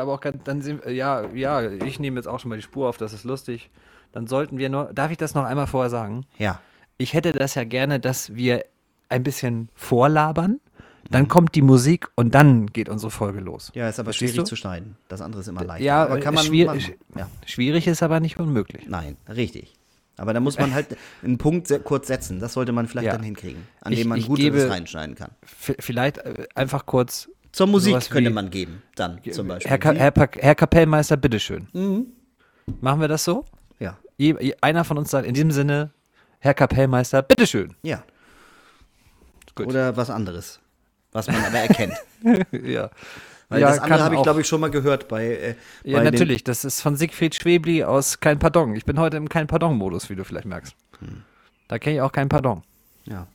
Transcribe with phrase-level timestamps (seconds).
[0.00, 2.88] aber auch ganz, dann sind, ja, ja, ich nehme jetzt auch schon mal die Spur
[2.88, 3.70] auf, das ist lustig.
[4.12, 6.26] Dann sollten wir nur, darf ich das noch einmal vorher sagen?
[6.38, 6.60] Ja.
[6.98, 8.64] Ich hätte das ja gerne, dass wir
[9.08, 10.60] ein bisschen vorlabern,
[11.10, 13.72] dann kommt die Musik und dann geht unsere Folge los.
[13.74, 14.48] Ja, ist aber Verstehst schwierig du?
[14.50, 14.96] zu schneiden.
[15.08, 15.84] Das andere ist immer leichter.
[15.84, 17.28] Ja, aber kann äh, man schwier- mal- sch- ja.
[17.46, 18.86] Schwierig ist aber nicht unmöglich.
[18.88, 19.74] Nein, richtig.
[20.16, 22.38] Aber da muss man halt einen Punkt sehr kurz setzen.
[22.40, 23.12] Das sollte man vielleicht Ja.
[23.14, 25.30] dann hinkriegen, an Ich- dem man gut gebe- reinschneiden kann.
[25.42, 27.28] Vielleicht äh, einfach kurz.
[27.52, 29.70] Zur Musik sowas könnte man geben, dann zum Beispiel.
[29.70, 29.92] Herr, Ka?
[29.92, 31.68] Herr, Pa- Herr Kapellmeister, bitteschön.
[31.72, 32.06] Mhm.
[32.80, 33.44] Machen wir das so?
[33.80, 35.90] ja, Je, je, einer von uns sagt in diesem Sinne,
[36.38, 37.74] Herr Kapellmeister, bitteschön.
[37.82, 38.02] ja.
[39.56, 39.66] Gut.
[39.66, 40.60] Oder was anderes,
[41.12, 41.94] was man aber erkennt.
[42.52, 42.88] ja.
[43.48, 45.26] Weil Ja, das andere habe ich, glaube ich, schon mal gehört bei.
[45.26, 46.44] Äh, Ja, bei natürlich.
[46.44, 48.76] Das ist von Siegfried Schwebli aus Kein Pardon.
[48.76, 50.74] Ich bin heute im Kein Pardon-Modus, wie du vielleicht merkst.
[51.00, 51.22] Hm.
[51.66, 52.62] Da kenne ich auch kein Pardon.
[53.06, 53.26] Ja.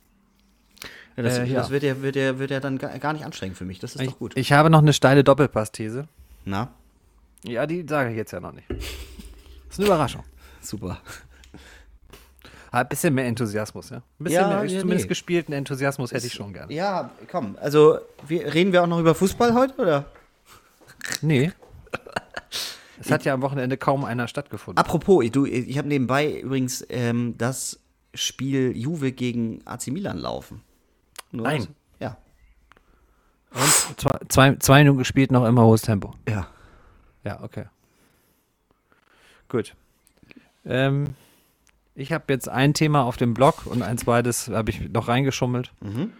[1.16, 1.60] Ja, das, Äh, ja.
[1.60, 3.78] das wird, ja, wird, ja, wird ja dann gar, nicht anstrengend für mich.
[3.78, 4.36] Das ist Ich, doch gut.
[4.36, 6.08] ich habe noch eine steile Doppelpass-These.
[6.44, 6.70] Na,
[7.44, 8.68] Ja, die sage ich jetzt ja noch nicht.
[8.68, 8.78] Das
[9.70, 10.24] ist eine Überraschung.
[10.60, 11.00] super.
[12.70, 13.98] Ah, Ein bisschen mehr Enthusiasmus, ja.
[13.98, 15.08] Ein bisschen Ja, mehr, ja, zumindest nee.
[15.08, 16.70] gespielten Enthusiasmus hätte ich schon gern.
[16.70, 17.56] Ja, komm.
[17.60, 20.04] Also, wir, reden wir auch noch über Fußball heute, oder?
[21.22, 21.52] Nee.
[22.98, 24.78] Es hat ja am Wochenende kaum einer stattgefunden.
[24.82, 27.78] Apropos, ich, du, ich habe nebenbei übrigens ähm, das
[28.14, 30.62] Spiel Juve gegen AC Milan laufen.
[31.32, 31.58] Nur Nein.
[31.58, 31.68] das-
[32.00, 32.16] Ja.
[33.52, 36.14] Und zwei, zwei, zwei Minuten gespielt, noch immer hohes Tempo.
[36.28, 36.46] Ja.
[37.24, 37.64] Ja, okay.
[39.48, 39.74] Gut.
[40.64, 41.14] Ähm,
[41.94, 45.72] ich habe jetzt ein Thema auf dem Blog und ein zweites habe ich noch reingeschummelt.
[45.80, 46.12] Mhm.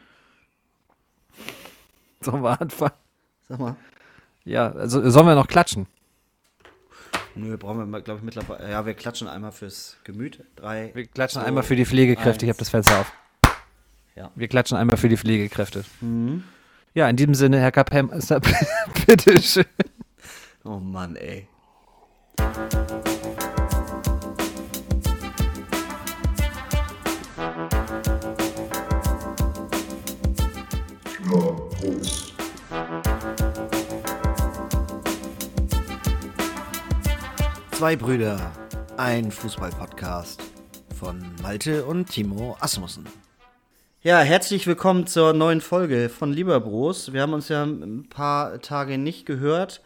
[2.20, 2.92] Sollen wir anfangen?
[3.48, 3.76] Sag mal.
[4.44, 5.86] Ja, also sollen wir noch klatschen?
[7.34, 8.70] Nö, brauchen wir, glaube ich, mittlerweile.
[8.70, 10.42] Ja, wir klatschen einmal fürs Gemüt.
[10.56, 10.90] Drei.
[10.94, 12.46] Wir klatschen zwei, einmal für die Pflegekräfte.
[12.46, 12.58] Ich habe eins.
[12.58, 13.12] das Fenster auf.
[14.16, 14.30] Ja.
[14.34, 15.84] Wir klatschen einmal für die Pflegekräfte.
[16.00, 16.44] Mhm.
[16.94, 18.40] Ja, in diesem Sinne, Herr Kapellmeister,
[19.06, 19.66] bitteschön.
[20.64, 21.46] Oh Mann, ey.
[37.72, 38.52] Zwei Brüder,
[38.96, 40.42] ein Fußball-Podcast
[40.98, 43.06] von Malte und Timo Asmussen.
[44.06, 47.12] Ja, herzlich willkommen zur neuen Folge von Lieberbros.
[47.12, 49.82] Wir haben uns ja ein paar Tage nicht gehört.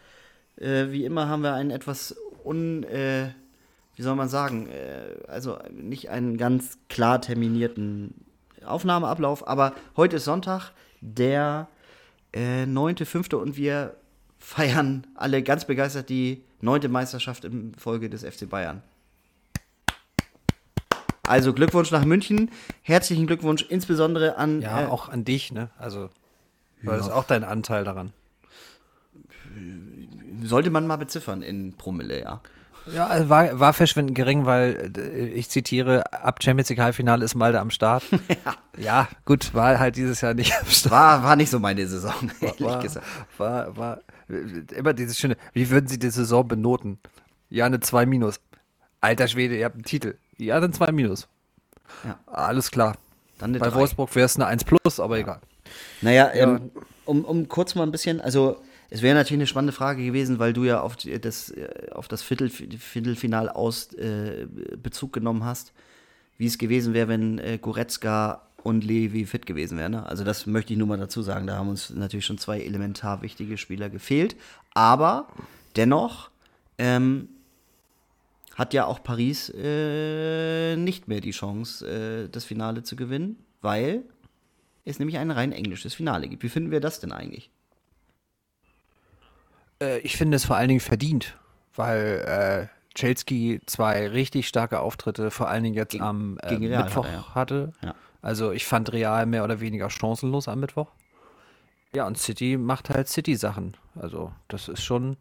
[0.57, 2.15] Äh, wie immer haben wir einen etwas
[2.45, 3.29] un, äh,
[3.95, 8.13] wie soll man sagen, äh, also nicht einen ganz klar terminierten
[8.63, 10.69] Aufnahmeablauf, aber heute ist Sonntag,
[11.01, 11.67] der
[12.31, 13.33] äh, 9.5.
[13.37, 13.95] und wir
[14.37, 18.83] feiern alle ganz begeistert die neunte Meisterschaft in Folge des FC Bayern.
[21.31, 25.69] Also Glückwunsch nach München, herzlichen Glückwunsch insbesondere an Ja, äh, auch an dich, ne?
[25.77, 26.09] Also,
[26.83, 27.17] weil das ist Ja.
[27.17, 28.11] auch dein Anteil daran.
[30.43, 32.41] sollte man mal beziffern in Promille, ja.
[32.91, 37.35] Ja, also war, war verschwindend gering, weil äh, ich zitiere, ab Champions League Halbfinale ist
[37.35, 38.03] Malde am Start.
[38.45, 38.55] ja.
[38.77, 40.91] ja, gut, war halt dieses Jahr nicht am Start.
[40.91, 43.05] War, war nicht so meine Saison, ehrlich war, gesagt.
[43.37, 43.99] War, war,
[44.75, 46.97] immer dieses schöne, wie würden Sie die Saison benoten?
[47.49, 48.41] Ja, eine 2 minus.
[48.99, 50.15] Alter Schwede, ihr habt einen Titel.
[50.41, 51.27] Ja, dann 2 minus.
[52.03, 52.19] Ja.
[52.25, 52.97] Alles klar.
[53.37, 53.79] Dann Bei drei.
[53.79, 55.39] Wolfsburg wäre es eine 1 plus, aber egal.
[56.01, 56.71] Naja, ähm,
[57.05, 60.53] um, um kurz mal ein bisschen, also es wäre natürlich eine spannende Frage gewesen, weil
[60.53, 64.47] du ja auf das, äh, auf das Viertel, Viertelfinal aus äh,
[64.81, 65.73] Bezug genommen hast,
[66.37, 69.91] wie es gewesen wäre, wenn äh, Goretzka und Levi fit gewesen wären.
[69.91, 70.05] Ne?
[70.07, 71.45] Also das möchte ich nur mal dazu sagen.
[71.45, 74.35] Da haben uns natürlich schon zwei elementar wichtige Spieler gefehlt.
[74.73, 75.27] Aber
[75.75, 76.29] dennoch
[76.77, 77.29] ähm,
[78.55, 81.87] hat ja auch Paris äh, nicht mehr die Chance,
[82.25, 84.03] äh, das Finale zu gewinnen, weil
[84.85, 86.43] es nämlich ein rein englisches Finale gibt.
[86.43, 87.49] Wie finden wir das denn eigentlich?
[89.81, 91.37] Äh, ich finde es vor allen Dingen verdient,
[91.75, 97.05] weil äh, Chelsea zwei richtig starke Auftritte, vor allen Dingen jetzt Gegen- am äh, Mittwoch
[97.05, 97.73] hat er, hatte.
[97.83, 97.95] Ja.
[98.21, 100.91] Also ich fand Real mehr oder weniger chancenlos am Mittwoch.
[101.93, 103.75] Ja, und City macht halt City-Sachen.
[103.95, 105.17] Also das ist schon.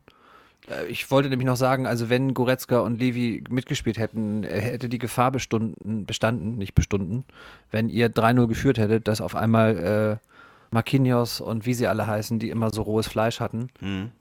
[0.69, 4.89] Äh, Ich wollte nämlich noch sagen, also wenn Goretzka und Levi mitgespielt hätten, äh, hätte
[4.89, 7.25] die Gefahr bestunden, bestanden, nicht bestunden,
[7.71, 10.27] wenn ihr 3-0 geführt hättet, dass auf einmal äh,
[10.73, 13.71] Marquinhos und wie sie alle heißen, die immer so rohes Fleisch hatten,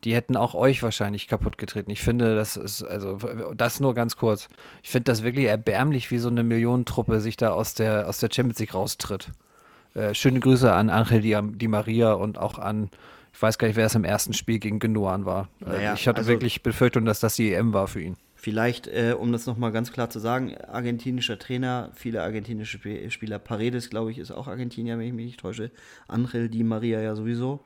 [0.03, 1.91] die hätten auch euch wahrscheinlich kaputt getreten.
[1.91, 3.19] Ich finde, das ist, also
[3.55, 4.49] das nur ganz kurz.
[4.81, 8.29] Ich finde das wirklich erbärmlich, wie so eine Millionentruppe sich da aus der, aus der
[8.33, 9.29] Champions League raustritt.
[9.93, 12.89] Äh, schöne Grüße an Angel Di, Di Maria und auch an,
[13.33, 15.49] ich weiß gar nicht, wer es im ersten Spiel gegen Genoan war.
[15.61, 18.17] Äh, Naja, ich hatte also- wirklich Befürchtung, dass das die EM war für ihn.
[18.35, 23.37] Vielleicht, äh, um das nochmal ganz klar zu sagen, argentinischer Trainer, viele argentinische Sp Spieler,
[23.37, 25.71] Paredes, glaube ich, ist auch Argentinier, wenn ich mich nicht täusche,
[26.07, 27.65] Angel Di Maria ja sowieso.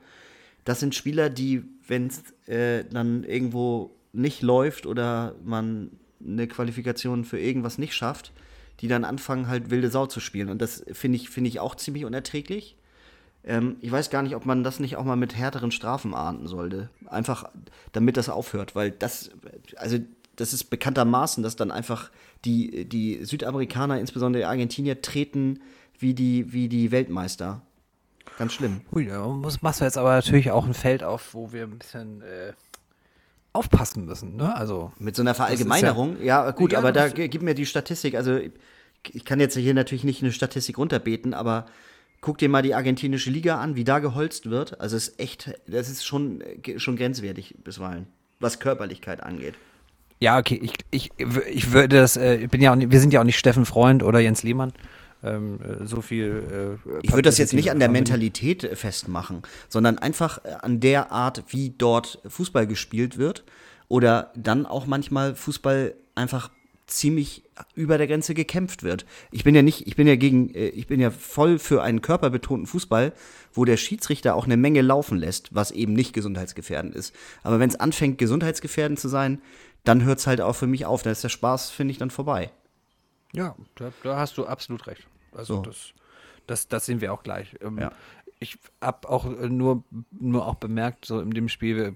[0.64, 5.90] das sind Spieler, die, wenn es äh, dann irgendwo nicht läuft oder man
[6.26, 8.32] eine Qualifikation für irgendwas nicht schafft,
[8.80, 10.48] die dann anfangen, halt wilde Sau zu spielen.
[10.48, 12.76] Und das finde ich, find ich auch ziemlich unerträglich.
[13.46, 16.46] Ähm, ich weiß gar nicht, ob man das nicht auch mal mit härteren Strafen ahnden
[16.46, 16.88] sollte.
[17.06, 17.50] Einfach,
[17.92, 19.30] damit das aufhört, weil das,
[19.76, 19.98] also
[20.36, 22.10] das ist bekanntermaßen, dass dann einfach
[22.44, 25.60] die, die Südamerikaner, insbesondere die Argentinier, treten
[25.98, 27.62] wie die, wie die Weltmeister.
[28.38, 28.80] Ganz schlimm.
[28.92, 31.78] Ui, da muss, machst du jetzt aber natürlich auch ein Feld auf, wo wir ein
[31.78, 32.52] bisschen äh,
[33.52, 34.36] aufpassen müssen.
[34.36, 34.54] Ne?
[34.56, 38.16] Also, Mit so einer Verallgemeinerung, ja, ja, gut, ja, aber da gib mir die Statistik.
[38.16, 38.40] Also,
[39.12, 41.66] ich kann jetzt hier natürlich nicht eine Statistik runterbeten, aber
[42.24, 44.80] guck dir mal die argentinische Liga an, wie da geholzt wird.
[44.80, 46.42] Also, es ist echt, das ist schon,
[46.78, 48.06] schon grenzwertig bisweilen,
[48.40, 49.54] was Körperlichkeit angeht.
[50.20, 53.20] Ja, okay, ich, ich, ich würde das, äh, ich bin ja auch wir sind ja
[53.20, 54.72] auch nicht Steffen Freund oder Jens Lehmann.
[55.22, 56.78] Ähm, äh, so viel.
[56.86, 61.12] Äh, ich würde das jetzt nicht an der Mentalität festmachen, sondern einfach äh, an der
[61.12, 63.44] Art, wie dort Fußball gespielt wird.
[63.88, 66.50] Oder dann auch manchmal Fußball einfach
[66.86, 67.43] ziemlich
[67.74, 69.06] über der Grenze gekämpft wird.
[69.30, 72.02] Ich bin ja nicht, ich bin ja gegen, äh, ich bin ja voll für einen
[72.02, 73.12] körperbetonten Fußball,
[73.52, 77.14] wo der Schiedsrichter auch eine Menge laufen lässt, was eben nicht gesundheitsgefährdend ist.
[77.42, 79.40] Aber wenn es anfängt, gesundheitsgefährdend zu sein,
[79.84, 81.02] dann hört es halt auch für mich auf.
[81.02, 82.50] Da ist der Spaß, finde ich, dann vorbei.
[83.32, 85.06] Ja, da, da, hast du absolut recht.
[85.32, 85.62] Also so.
[85.62, 85.92] das,
[86.46, 87.56] das, das sehen wir auch gleich.
[87.60, 87.92] Ähm, ja.
[88.40, 91.94] Ich habe auch nur, nur auch bemerkt, so in dem Spiel,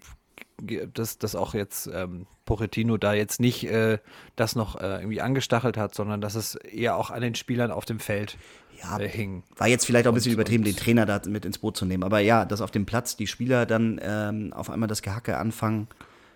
[0.92, 3.98] dass, dass auch jetzt ähm, Pochettino da jetzt nicht äh,
[4.36, 7.84] das noch äh, irgendwie angestachelt hat, sondern dass es eher auch an den Spielern auf
[7.84, 8.36] dem Feld
[8.82, 9.42] ja, äh, hing.
[9.56, 11.84] War jetzt vielleicht auch ein bisschen und, übertrieben, den Trainer da mit ins Boot zu
[11.84, 12.04] nehmen.
[12.04, 15.88] Aber ja, dass auf dem Platz die Spieler dann ähm, auf einmal das Gehacke anfangen,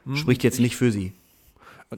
[0.05, 1.13] hm, spricht jetzt nicht für sie.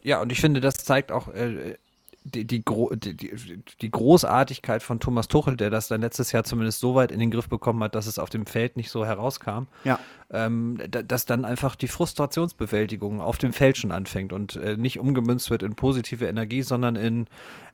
[0.02, 1.76] Ja, und ich finde, das zeigt auch äh,
[2.24, 6.94] die, die, die, die, Großartigkeit von Thomas Tuchel, der das dann letztes Jahr zumindest so
[6.94, 9.98] weit in den Griff bekommen hat, dass es auf dem Feld nicht so herauskam, ja.
[10.30, 15.50] ähm, dass dann einfach die Frustrationsbewältigung auf dem Feld schon anfängt und äh, nicht umgemünzt
[15.50, 17.26] wird in positive Energie, sondern in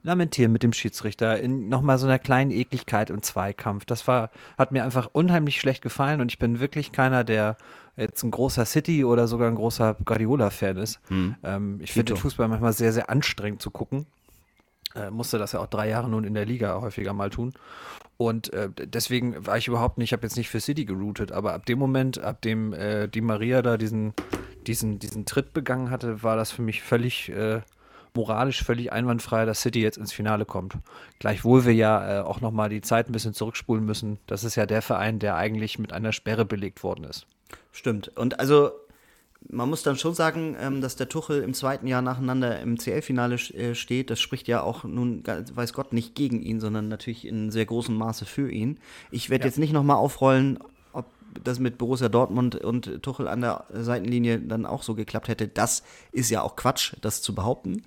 [0.03, 3.85] Lamentieren mit dem Schiedsrichter, in nochmal so einer kleinen Ekligkeit im Zweikampf.
[3.85, 7.57] Das war, hat mir einfach unheimlich schlecht gefallen und ich bin wirklich keiner, der
[7.97, 11.01] jetzt ein großer City oder sogar ein großer Guardiola-Fan ist.
[11.09, 11.37] Hm.
[11.45, 14.07] Ähm, ich finde den Fußball manchmal sehr, sehr anstrengend zu gucken.
[14.95, 17.53] Äh, musste das ja auch drei Jahre nun in der Liga häufiger mal tun.
[18.17, 21.55] Und äh, deswegen war ich überhaupt nicht, ich habe jetzt nicht für City geroutet, aber
[21.55, 24.15] ab dem Moment, ab dem äh, die Maria da diesen,
[24.67, 27.61] diesen, diesen Tritt begangen hatte, war das für mich völlig äh,
[28.15, 30.77] moralisch völlig einwandfrei, dass City jetzt ins Finale kommt.
[31.19, 34.19] Gleichwohl wir ja äh, auch nochmal die Zeit ein bisschen zurückspulen müssen.
[34.27, 37.27] Das ist ja der Verein, der eigentlich mit einer Sperre belegt worden ist.
[37.73, 38.09] Stimmt.
[38.17, 38.73] Und also
[39.49, 43.37] man muss dann schon sagen, ähm, dass der Tuchel im zweiten Jahr nacheinander im CL-Finale
[43.37, 44.11] äh, steht.
[44.11, 47.97] Das spricht ja auch nun, weiß Gott, nicht gegen ihn, sondern natürlich in sehr großem
[47.97, 48.79] Maße für ihn.
[49.11, 49.49] Ich werde ja.
[49.49, 50.59] jetzt nicht nochmal aufrollen,
[50.93, 51.07] ob
[51.43, 55.49] das mit Borussia Dortmund und Tuchel an der Seitenlinie dann auch so geklappt hätte.
[55.49, 55.83] Das
[56.13, 57.83] ist ja auch Quatsch, das zu behaupten.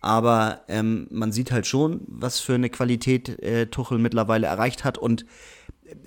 [0.00, 4.98] Aber ähm, man sieht halt schon, was für eine Qualität äh, Tuchel mittlerweile erreicht hat
[4.98, 5.24] und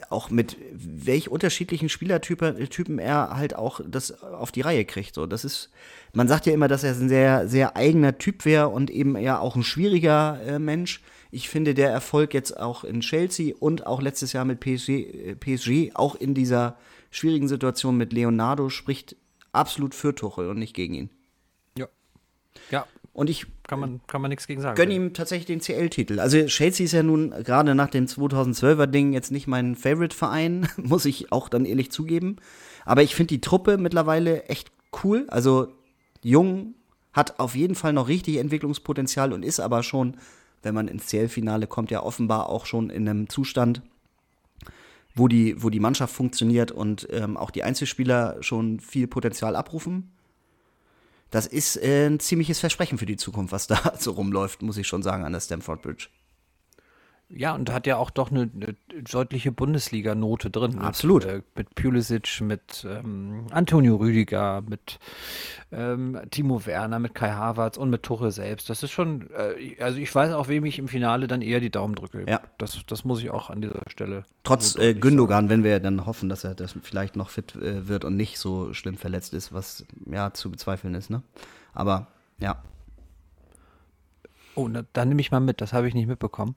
[0.10, 5.16] auch mit welch unterschiedlichen Spielertypen er halt auch das auf die Reihe kriegt.
[5.16, 5.70] So, das ist,
[6.14, 9.40] man sagt ja immer, dass er ein sehr, sehr eigener Typ wäre und eben ja
[9.40, 11.02] auch ein schwieriger äh, Mensch.
[11.32, 15.36] Ich finde, der Erfolg jetzt auch in Chelsea und auch letztes Jahr mit PSG, äh,
[15.36, 16.78] PSG auch in dieser
[17.12, 19.16] schwierigen Situation mit Leonardo spricht
[19.52, 21.10] absolut für Tuchel und nicht gegen ihn.
[21.78, 21.88] Ja.
[22.72, 24.76] Ja, und ich kann man, kann man nichts gegen sagen.
[24.76, 26.20] Gönne ihm tatsächlich den CL-Titel.
[26.20, 31.06] Also Chelsea ist ja nun gerade nach dem 2012er Ding jetzt nicht mein Favorite-Verein, muss
[31.06, 32.36] ich auch dann ehrlich zugeben.
[32.84, 34.70] Aber ich finde die Truppe mittlerweile echt
[35.02, 35.26] cool.
[35.30, 35.70] Also
[36.24, 36.76] jung,
[37.14, 40.18] hat auf jeden Fall noch richtig Entwicklungspotenzial und ist aber schon,
[40.62, 43.82] wenn man ins CL-Finale kommt, ja offenbar auch schon in einem Zustand,
[45.16, 50.12] wo die, wo die Mannschaft funktioniert und ähm, auch die Einzelspieler schon viel Potenzial abrufen
[51.36, 54.88] das ist äh, ein ziemliches Versprechen für die Zukunft, was da so rumläuft, muss ich
[54.88, 56.08] schon sagen, an der Stamford Bridge.
[57.30, 60.78] Ja, und hat ja auch doch eine, eine deutliche Bundesliga-Note drin.
[60.78, 61.26] Absolut.
[61.26, 65.00] Mit, äh, mit Pulisic, mit ähm, Antonio Rüdiger, mit
[65.72, 68.70] ähm, Timo Werner, mit Kai Havertz und mit Tuchel selbst.
[68.70, 71.72] Das ist schon, äh, also ich weiß auch, wem ich im Finale dann eher die
[71.72, 72.26] Daumen drücke.
[72.28, 72.42] Ja.
[72.60, 74.24] Das, das muss ich auch an dieser Stelle.
[74.44, 78.06] Trotz äh, Gündogan, wenn wir dann hoffen, dass er das vielleicht noch fit äh, wird
[78.06, 81.24] und nicht so schlimm verletzt ist, was ja zu bezweifeln ist, ne?
[81.74, 82.08] Aber
[82.40, 82.62] ja.
[84.54, 86.56] Oh, na, dann nehme ich mal mit, das habe ich nicht mitbekommen.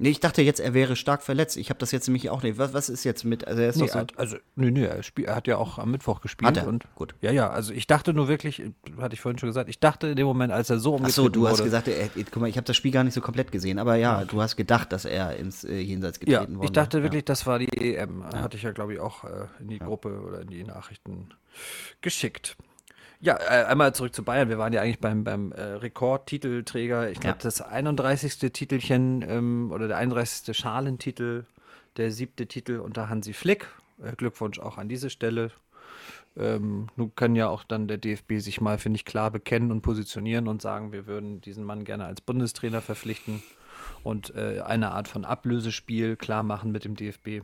[0.00, 1.56] Nee, ich dachte jetzt, er wäre stark verletzt.
[1.56, 2.56] Ich habe das jetzt nämlich auch nicht.
[2.56, 3.46] Was, was ist jetzt mit?
[3.46, 5.56] Also, er ist Nee, doch so, hat, also, nö, nö, er, spiel, er hat ja
[5.56, 6.48] auch am Mittwoch gespielt.
[6.48, 6.68] Hat er?
[6.68, 7.14] Und, Gut.
[7.20, 8.62] Ja, ja, also ich dachte nur wirklich,
[9.00, 11.14] hatte ich vorhin schon gesagt, ich dachte in dem Moment, als er so Ach umgetreten
[11.24, 13.20] so, du hast wurde, gesagt, er, guck mal, ich habe das Spiel gar nicht so
[13.20, 16.66] komplett gesehen, aber ja, du hast gedacht, dass er ins äh, Jenseits Ja, getreten wurde.
[16.66, 17.02] ich dachte ja.
[17.02, 18.24] wirklich, das war die EM.
[18.24, 21.30] Hatte ich ja, glaube ich, auch äh, in die Gruppe oder in die Nachrichten
[22.00, 22.56] geschickt.
[23.20, 24.48] Ja, äh, einmal zurück zu Bayern.
[24.48, 27.10] Wir waren ja eigentlich beim, beim äh, Rekordtitelträger.
[27.10, 27.42] Ich glaube, Ja.
[27.42, 28.52] das 31.
[28.52, 30.56] Titelchen ähm, oder der 31.
[30.56, 31.44] Schalentitel,
[31.96, 33.66] der siebte Titel unter Hansi Flick.
[34.02, 35.50] Äh, Glückwunsch auch an diese Stelle.
[36.36, 39.82] Ähm, nun kann ja auch dann der DFB sich mal, finde ich, klar bekennen und
[39.82, 43.42] positionieren und sagen, wir würden diesen Mann gerne als Bundestrainer verpflichten
[44.04, 47.42] und äh, eine Art von Ablösespiel klar machen mit dem DFB.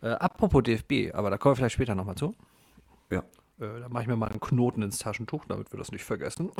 [0.00, 2.34] Äh, apropos DFB, aber da kommen wir vielleicht später nochmal zu.
[3.10, 3.22] Ja.
[3.60, 6.50] Äh, da mache ich mir mal einen Knoten ins Taschentuch, damit wir das nicht vergessen.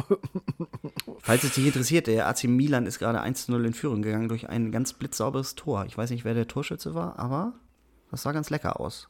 [1.20, 4.70] Falls es dich interessiert, der AC Milan ist gerade 1-0 in Führung gegangen durch ein
[4.70, 5.86] ganz blitzsauberes Tor.
[5.86, 7.54] Ich weiß nicht, wer der Torschütze war, aber
[8.10, 9.08] das sah ganz lecker aus.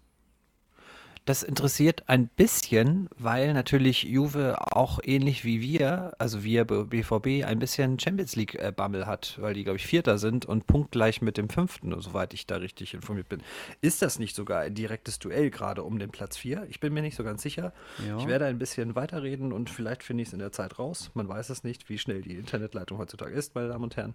[1.26, 7.58] Das interessiert ein bisschen, weil natürlich Juve auch ähnlich wie wir, also wir BVB, ein
[7.58, 11.94] bisschen Champions League-Bammel hat, weil die, glaube ich, Vierter sind und punktgleich mit dem Fünften,
[12.00, 13.42] soweit ich da richtig informiert bin.
[13.80, 16.66] Ist das nicht sogar ein direktes Duell gerade um den Platz 4?
[16.70, 17.72] Ich bin mir nicht so ganz sicher.
[18.06, 18.18] Ja.
[18.18, 21.10] Ich werde ein bisschen weiterreden und vielleicht finde ich es in der Zeit raus.
[21.14, 24.14] Man weiß es nicht, wie schnell die Internetleitung heutzutage ist, meine Damen und Herren.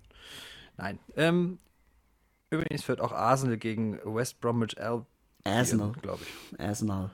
[0.75, 0.99] Nein.
[1.15, 1.59] Ähm,
[2.49, 5.05] übrigens führt auch Arsenal gegen West Bromwich Albion,
[5.45, 5.91] Arsenal.
[6.01, 6.59] glaube ich.
[6.59, 7.09] Arsenal.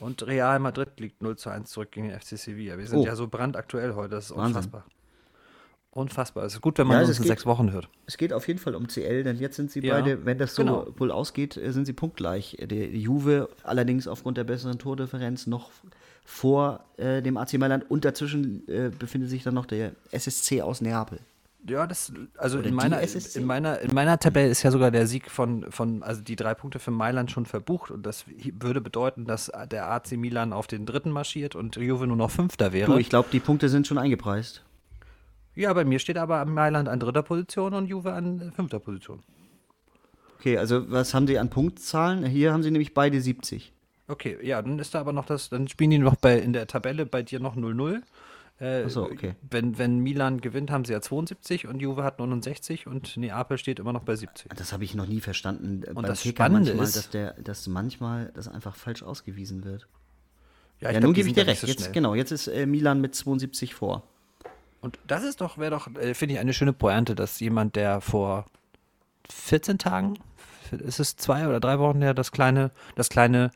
[0.00, 2.78] Und Real Madrid liegt 0 zu 1 zurück gegen den FC Sevilla.
[2.78, 3.04] Wir sind Oh.
[3.06, 4.56] ja so brandaktuell heute, das ist Wahnsinn.
[4.56, 4.84] unfassbar.
[5.92, 6.44] Unfassbar.
[6.44, 7.88] Es ist gut, wenn man Ja, uns es in geht- sechs Wochen hört.
[8.06, 10.54] Es geht auf jeden Fall um CL, denn jetzt sind sie Ja, beide, wenn das
[10.54, 10.86] so genau.
[10.96, 12.56] wohl ausgeht, äh, sind sie punktgleich.
[12.60, 15.70] Die Juve allerdings aufgrund der besseren Tordifferenz noch
[16.24, 20.80] vor äh, dem AC Mailand und dazwischen äh, befindet sich dann noch der SSC aus
[20.80, 21.18] Neapel.
[21.68, 25.06] Ja, das, also Oder in meiner, in, meiner, in meiner Tabelle ist ja sogar der
[25.06, 28.24] Sieg von, von, also die drei Punkte für Mailand schon verbucht und das
[28.58, 32.72] würde bedeuten, dass der AC Milan auf den dritten marschiert und Juve nur noch Fünfter
[32.72, 32.92] wäre.
[32.92, 34.64] Du, ich glaube, die Punkte sind schon eingepreist.
[35.54, 39.22] ja, bei mir steht aber Mailand an dritter Position und Juve an fünfter Position.
[40.38, 42.24] Okay, also was haben die an Punktzahlen?
[42.24, 43.74] Hier haben sie nämlich beide 70.
[44.08, 46.66] Okay, ja, dann ist da aber noch das, dann spielen die noch bei, in der
[46.66, 48.00] Tabelle bei dir noch 0-0.
[48.60, 49.34] Äh, so, okay.
[49.50, 53.78] Wenn, wenn Milan gewinnt, haben sie ja 72 und Juve hat 69 und Neapel steht
[53.78, 54.52] immer noch bei 70.
[54.54, 57.10] Das habe ich noch nie verstanden äh, Und beim das Kicker Spannende manchmal, ist- dass,
[57.10, 59.88] der, dass manchmal das einfach falsch ausgewiesen wird.
[60.80, 61.60] Ja, Ja, glaub, nun gebe ich dir recht.
[61.62, 64.02] so Jetzt, genau, jetzt ist äh, Milan mit 72 vor.
[64.82, 68.00] Und das ist doch, wäre doch, äh, finde ich, eine schöne Pointe, dass jemand, der
[68.00, 68.44] vor
[69.30, 70.18] 14 Tagen,
[70.70, 73.50] ist es zwei oder drei Wochen her, das kleine, das kleine,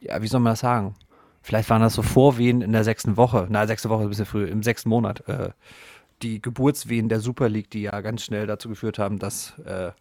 [0.00, 0.94] ja, wie soll man das sagen?
[1.48, 4.26] Vielleicht waren das so Vorwehen in der sechsten Woche, na, sechste Woche ist ein bisschen
[4.26, 5.48] früh, im sechsten Monat, äh,
[6.20, 9.92] die Geburtswehen der Super League, die ja ganz schnell dazu geführt haben, dass äh,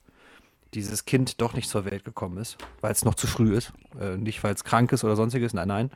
[0.74, 3.72] dieses Kind doch nicht zur Welt gekommen ist, weil es noch zu früh ist.
[3.98, 5.92] Äh, nicht, weil es krank ist oder sonstiges, nein, nein.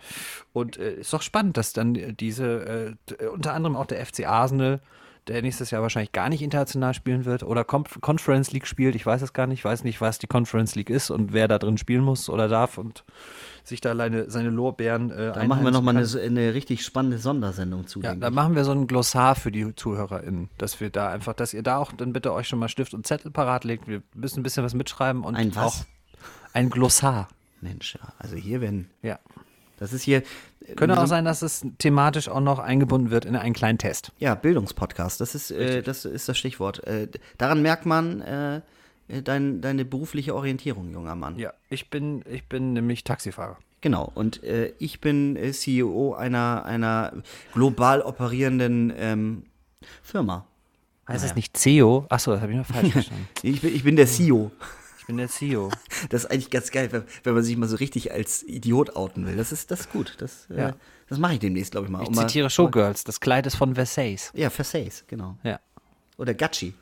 [0.53, 4.79] Und äh, ist doch spannend, dass dann diese, äh, unter anderem auch der FC Arsenal,
[5.27, 9.05] der nächstes Jahr wahrscheinlich gar nicht international spielen wird oder Conf Conference League spielt, ich
[9.05, 11.59] weiß es gar nicht, ich weiß nicht, was die Conference League ist und wer da
[11.59, 13.03] drin spielen muss oder darf und
[13.63, 17.85] sich da alleine seine Lorbeeren äh, Da machen wir nochmal eine, eine richtig spannende Sondersendung
[17.85, 18.01] zu.
[18.01, 21.53] ja, da machen wir so ein Glossar für die ZuhörerInnen, dass wir da einfach, dass
[21.53, 23.87] ihr da auch dann bitte euch schon mal Stift und Zettel parat legt.
[23.87, 25.63] Wir müssen ein bisschen was mitschreiben und Ein was?
[25.63, 25.75] auch
[26.53, 27.27] ein Glossar.
[27.61, 28.13] Mensch, ja.
[28.17, 28.89] Also hier, wenn.
[29.03, 29.19] Ja.
[29.81, 30.21] Das ist hier.
[30.67, 34.11] äh, Könnte auch sein, dass es thematisch auch noch eingebunden wird in einen kleinen Test.
[34.19, 36.85] Ja, Bildungspodcast, das ist, äh, das ist das Stichwort.
[36.85, 37.07] Äh,
[37.39, 38.61] daran merkt man äh,
[39.07, 41.35] äh, dein, deine berufliche Orientierung, junger Mann.
[41.39, 43.57] Ja, ich bin, ich bin nämlich Taxifahrer.
[43.81, 47.13] Genau, und äh, ich bin CEO einer, einer
[47.53, 49.43] global operierenden ähm,
[50.03, 50.45] Firma.
[51.07, 51.29] Heißt Naja.
[51.29, 52.05] das nicht CEO?
[52.09, 53.27] Achso, das habe ich noch falsch verstanden.
[53.41, 54.51] Ich bin, ich bin der CEO.
[55.11, 55.69] Bin der CEO.
[56.09, 59.27] Das ist eigentlich ganz geil, wenn, wenn man sich mal so richtig als Idiot outen
[59.27, 59.35] will.
[59.35, 60.15] Das ist, das ist gut.
[60.19, 60.73] Das, äh, Ja.
[61.09, 62.01] das mache ich demnächst, glaube ich mal.
[62.03, 63.03] Ich Um mal- zitiere Showgirls.
[63.03, 64.31] Das Kleid ist von Versace.
[64.33, 65.37] Ja, Versace, genau.
[65.43, 65.59] Ja,
[66.17, 66.73] Oder Gucci.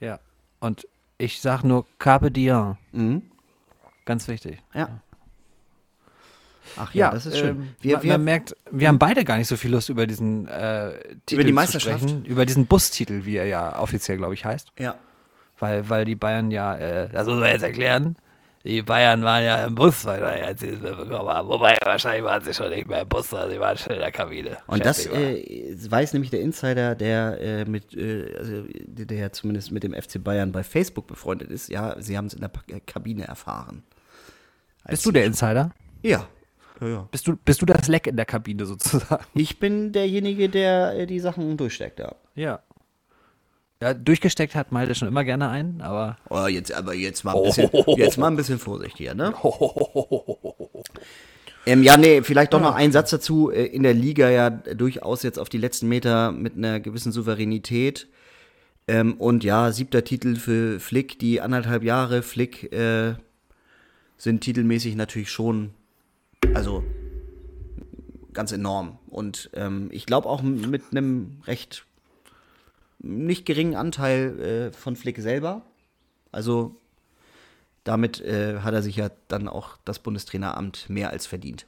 [0.00, 0.18] ja.
[0.60, 0.88] Und
[1.18, 2.76] ich sage nur Carpe Diem.
[2.92, 3.22] Mhm.
[4.06, 4.62] Ganz wichtig.
[4.72, 5.00] Ja.
[6.76, 7.48] Ach ja, das ist schön.
[7.56, 10.06] ähm, wir, man, wir, man merkt, wir haben beide gar nicht so viel Lust über
[10.06, 10.92] diesen äh,
[11.26, 12.00] Titel die zu Meisterschaft?
[12.00, 14.72] sprechen, über diesen Bustitel, wie er ja offiziell, glaube ich, heißt.
[14.78, 14.96] ja.
[15.58, 18.16] Weil, weil die Bayern ja, äh, das muss man jetzt erklären,
[18.64, 21.48] die Bayern waren ja im Bus, weil wir jetzt dieses bekommen haben.
[21.48, 24.10] Wobei, wahrscheinlich waren sie schon nicht mehr im Bus, sondern sie waren schon in der
[24.10, 24.56] Kabine.
[24.66, 29.82] Und das äh, weiß nämlich der Insider, der äh, mit, äh, also, der zumindest mit
[29.82, 31.68] dem FC Bayern bei Facebook befreundet ist.
[31.68, 33.82] Ja, sie haben es in der äh, Kabine erfahren.
[34.88, 35.70] Bist du der Insider?
[36.02, 36.26] Ja.
[36.80, 37.08] ja, ja.
[37.10, 39.26] Bist du, bist du das Leck in der Kabine sozusagen?
[39.34, 42.14] Ich bin derjenige, der äh, die Sachen durchsteckt, ja.
[42.34, 42.60] Ja.
[43.84, 46.16] Ja, durchgesteckt hat Malte schon immer gerne einen, aber.
[46.30, 49.34] Oh, jetzt, aber jetzt mal ein bisschen, jetzt mal ein bisschen vorsichtiger, ne?
[51.66, 53.50] Ähm, ja, nee, vielleicht doch noch ein Satz dazu.
[53.50, 58.06] Äh, In der Liga ja durchaus jetzt auf die letzten Meter mit einer gewissen Souveränität.
[58.86, 63.14] Ähm, und ja, siebter Titel für Flick, die anderthalb Jahre Flick äh,
[64.18, 65.70] sind titelmäßig natürlich schon,
[66.52, 66.84] also
[68.34, 68.98] ganz enorm.
[69.08, 71.86] Und ähm, ich glaube auch mit einem recht
[72.98, 75.62] nicht geringen Anteil äh, von Flick selber.
[76.32, 76.76] Also
[77.84, 81.66] damit äh, hat er sich ja dann auch das Bundestraineramt mehr als verdient.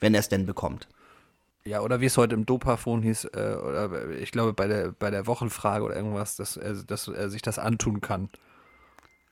[0.00, 0.88] Wenn er es denn bekommt.
[1.66, 5.10] Ja, oder wie es heute im Dopafon hieß, äh, oder ich glaube bei der, bei
[5.10, 8.28] der Wochenfrage oder irgendwas, dass dass er sich das antun kann,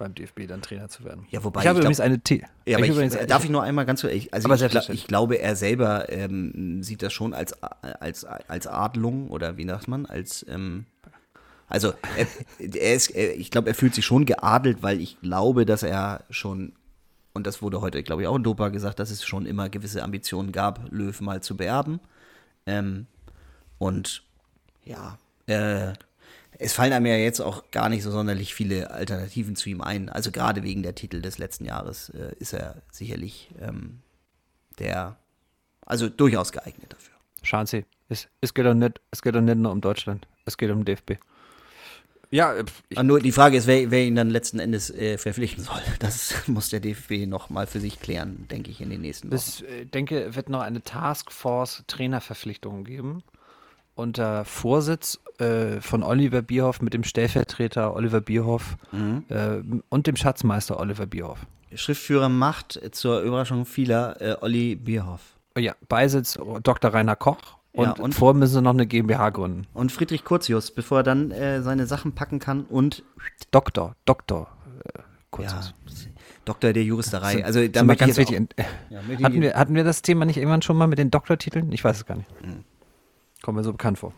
[0.03, 1.27] beim DFB dann Trainer zu werden.
[1.31, 3.51] Ja, wobei ich habe ich übrigens glaub- eine The Ja, aber ich, übrigens- darf ich
[3.51, 5.03] nur einmal ganz kurz, ich, also Aber ich, selbstverständlich.
[5.03, 9.89] ich glaube, er selber ähm, sieht das schon als, als, als Adlung oder wie sagt
[9.89, 10.87] man, als, ähm,
[11.69, 12.27] also er,
[12.75, 16.25] er ist, er, ich glaube, er fühlt sich schon geadelt, weil ich glaube, dass er
[16.31, 16.73] schon,
[17.33, 20.03] und das wurde heute, glaube ich, auch in Dopa gesagt, dass es schon immer gewisse
[20.03, 22.01] Ambitionen gab, Löw mal zu beerben.
[22.67, 23.07] Ähm,
[23.79, 24.23] und
[24.85, 25.93] ja, äh,
[26.59, 30.09] es fallen einem ja jetzt auch gar nicht so sonderlich viele Alternativen zu ihm ein.
[30.09, 34.01] Also gerade wegen der Titel des letzten Jahres äh, ist er sicherlich ähm,
[34.79, 35.17] der,
[35.87, 37.15] also durchaus geeignet dafür.
[37.43, 40.71] Schanzi, es, es, geht doch nicht, es geht doch nicht nur um Deutschland, es geht
[40.71, 41.13] um DFB.
[42.31, 45.83] Ja, äh, nur die Frage ist, wer, wer ihn dann letzten Endes äh, verpflichten soll.
[45.99, 49.37] Das muss der DFB noch mal für sich klären, denke ich, in den nächsten Wochen.
[49.37, 53.23] Ich äh, denke, wird noch eine Taskforce Trainerverpflichtungen geben.
[53.95, 58.77] Unter Vorsitz äh, von Oliver Bierhoff mit dem Stellvertreter Oliver Bierhoff
[59.29, 59.59] äh,
[59.91, 61.47] und dem Schatzmeister Oliver Bierhoff.
[61.75, 65.21] Schriftführer macht äh, zur Überraschung vieler äh, Olli Bierhoff.
[65.59, 66.95] Ja, Beisitz Dr.
[66.95, 67.37] Rainer Koch
[67.73, 69.67] und, Ja, und- vor müssen sie noch eine GmbH gründen.
[69.75, 73.03] Und Friedrich Curtius, bevor er dann äh, seine Sachen packen kann und
[73.51, 74.49] Doktor, Doktor.
[74.95, 75.61] Äh, kurz ja.
[76.47, 77.33] Doktor der Juristerei.
[77.35, 78.41] Sind- also da ganz wichtig.
[78.59, 81.71] auch- Ja, hatten, wir, hatten wir das Thema nicht irgendwann schon mal mit den Doktortiteln?
[81.73, 82.29] Ich weiß es gar nicht.
[82.43, 82.65] Hm.
[83.43, 84.13] Kommt mir so bekannt vor.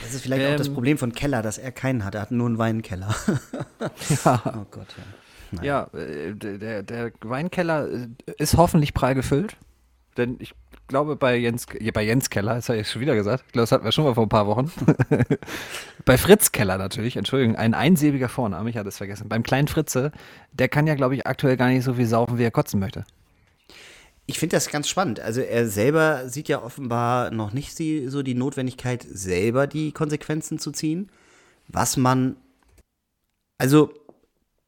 [0.00, 2.14] Das ist vielleicht auch das Ähm, Problem von Keller, dass er keinen hat.
[2.14, 3.14] Er hat nur einen Weinkeller.
[4.24, 4.42] Ja.
[4.46, 5.62] Oh Gott, ja.
[5.62, 8.06] Ja, äh, der, der- Weinkeller äh,
[8.38, 9.56] ist hoffentlich prall gefüllt.
[10.16, 10.54] Denn ich
[10.88, 13.72] glaube, bei Jens, bei Jens Keller, das habe ich schon wieder gesagt, ich glaube, das
[13.72, 14.70] hatten wir schon mal vor ein paar Wochen.
[16.04, 19.28] bei Fritz Keller natürlich, Entschuldigung, ein einsilbiger Vorname, ich hatte es vergessen.
[19.28, 20.12] Beim kleinen Fritze,
[20.52, 23.04] der kann ja, glaube ich, aktuell gar nicht so viel saufen, wie er kotzen möchte.
[24.26, 25.20] Ich finde das ganz spannend.
[25.20, 30.58] Also er selber sieht ja offenbar noch nicht die, so die Notwendigkeit, selber die Konsequenzen
[30.58, 31.10] zu ziehen.
[31.68, 32.36] Was man,
[33.58, 33.92] also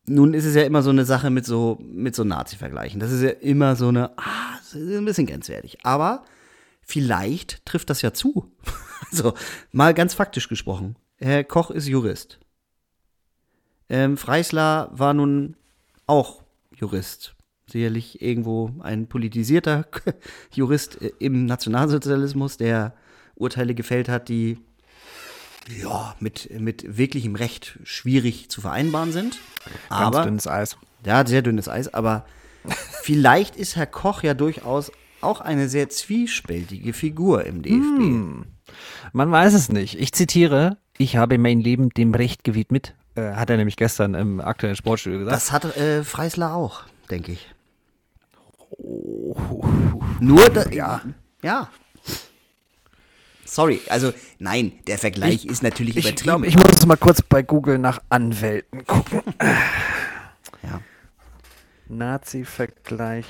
[0.07, 3.01] nun ist es ja immer so eine Sache mit so, mit so Nazi-Vergleichen.
[3.01, 5.79] Das ist ja immer so eine, ah, ein bisschen grenzwertig.
[5.85, 6.25] Aber
[6.83, 8.51] vielleicht trifft das ja zu.
[9.13, 9.35] Also
[9.71, 10.97] mal ganz faktisch gesprochen.
[11.19, 12.41] Herr Koch ist Jurist.
[13.89, 15.57] Ähm, Freisler war nun
[16.07, 16.43] auch
[16.75, 17.34] Jurist.
[17.71, 19.87] Sicherlich irgendwo ein politisierter
[20.55, 22.95] Jurist äh, im Nationalsozialismus, der
[23.35, 24.59] Urteile gefällt hat, die
[25.81, 29.39] ja mit, mit wirklichem Recht schwierig zu vereinbaren sind.
[29.65, 30.77] Ganz Aber dünnes Eis.
[31.07, 32.27] ja, sehr dünnes Eis, aber
[33.03, 38.47] vielleicht ist Herr Koch ja durchaus auch eine sehr zwiespältige Figur im DFB.
[39.13, 39.99] Man weiß es nicht.
[39.99, 42.95] Ich zitiere, ich habe mein Leben dem Recht gewidmet.
[43.15, 45.37] Äh, hat er nämlich gestern im aktuellen Sportstudio gesagt.
[45.37, 47.55] Das hat äh, Freisler auch, denke ich.
[50.21, 51.03] Nur da, ja.
[51.43, 51.71] Ja.
[53.45, 56.23] Sorry, also nein, der Vergleich ist natürlich ich übertrieben.
[56.25, 59.23] glaube, ich muss mal kurz bei Google nach Anwälten gucken.
[60.63, 60.81] ja.
[61.89, 63.27] Nazi-Vergleich.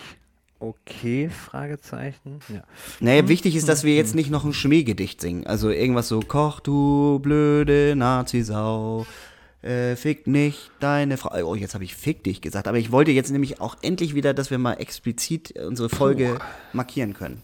[0.61, 2.39] Okay, Fragezeichen.
[2.49, 2.63] Ja.
[3.01, 5.47] Naja, wichtig ist, dass wir jetzt nicht noch ein Schmähgedicht singen.
[5.47, 9.05] Also irgendwas so, Koch, du blöde Nazi-Sau,
[9.65, 11.35] äh, fick nicht deine Frau.
[11.45, 12.69] Oh, jetzt habe ich fick dich gesagt.
[12.69, 16.39] Aber ich wollte jetzt nämlich auch endlich wieder, dass wir mal explizit unsere Folge
[16.73, 17.43] markieren können.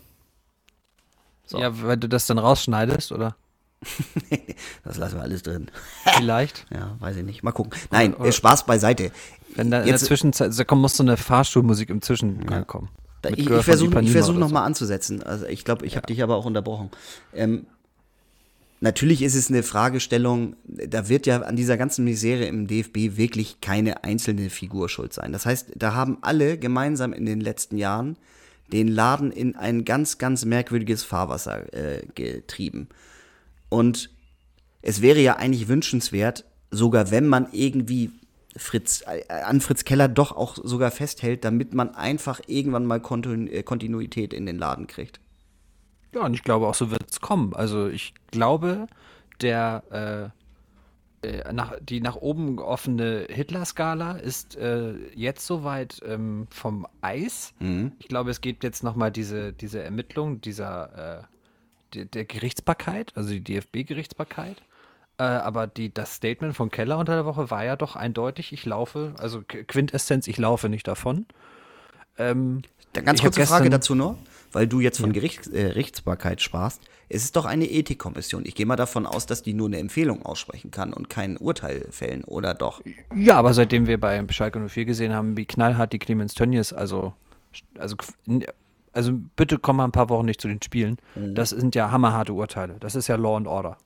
[1.46, 1.58] So.
[1.58, 3.36] ja, weil du das dann rausschneidest, oder?
[4.84, 5.70] Das lassen wir alles drin.
[6.16, 6.66] Vielleicht.
[6.74, 7.42] Ja, weiß ich nicht.
[7.42, 7.72] Mal gucken.
[7.90, 9.10] Nein, oder- äh, Spaß beiseite.
[9.56, 12.88] Wenn da in Jetzt- der Zwischenzeit, da kommt, muss so eine Fahrstuhlmusik im Zwischengang kommen.
[13.22, 14.56] Da, Mit ich ich versuche versuch oder noch so.
[14.56, 15.22] anzusetzen.
[15.22, 16.90] Also ich glaube, ich habe dich aber auch unterbrochen.
[17.34, 17.66] Ähm,
[18.80, 23.60] natürlich ist es eine Fragestellung, da wird ja an dieser ganzen Misere im DFB wirklich
[23.60, 25.32] keine einzelne Figur schuld sein.
[25.32, 28.16] Das heißt, da haben alle gemeinsam in den letzten Jahren
[28.72, 32.88] den Laden in ein ganz, ganz merkwürdiges Fahrwasser äh, getrieben.
[33.68, 34.10] Und
[34.82, 38.10] es wäre ja eigentlich wünschenswert, sogar wenn man irgendwie
[38.56, 43.62] Fritz, äh, an Fritz Keller doch auch sogar festhält, damit man einfach irgendwann mal äh,
[43.62, 45.20] Kontinuität in den Laden kriegt.
[46.14, 47.54] Ja, und ich glaube auch, so wird es kommen.
[47.54, 48.86] Also ich glaube,
[49.40, 50.32] der
[51.22, 57.52] äh, nach, die nach oben offene Hitler-Skala ist äh, jetzt soweit ähm, vom Eis.
[57.58, 57.92] Mhm.
[57.98, 61.22] Ich glaube, es gibt jetzt nochmal diese, diese Ermittlung dieser äh,
[61.94, 64.62] der, der Gerichtsbarkeit, also die DFB-Gerichtsbarkeit.
[65.18, 68.64] Äh, aber die, das Statement von Keller unter der Woche war ja doch eindeutig, ich
[68.64, 71.26] laufe, also Quintessenz, ich laufe nicht davon.
[72.20, 74.16] Ähm, Ganz kurze Frage dazu noch,
[74.52, 75.14] weil du jetzt von ja.
[75.14, 76.80] Gerichts, äh, Gerichtsbarkeit sprachst.
[77.08, 78.44] Es ist doch eine Ethikkommission.
[78.46, 81.86] Ich gehe mal davon aus, dass die nur eine Empfehlung aussprechen kann und kein Urteil
[81.90, 82.80] fällen, oder doch?
[83.14, 87.12] Ja, aber seitdem wir bei Schalke 04 gesehen haben, wie knallhart die Clemens Tönnies, also,
[87.78, 87.96] also,
[88.92, 90.98] also bitte komm mal ein paar Wochen nicht zu den Spielen.
[91.16, 91.34] Mhm.
[91.34, 92.76] Das sind ja hammerharte Urteile.
[92.78, 93.76] Das ist ja Law and Order.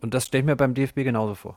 [0.00, 1.56] Und das stelle ich mir beim DFB genauso vor.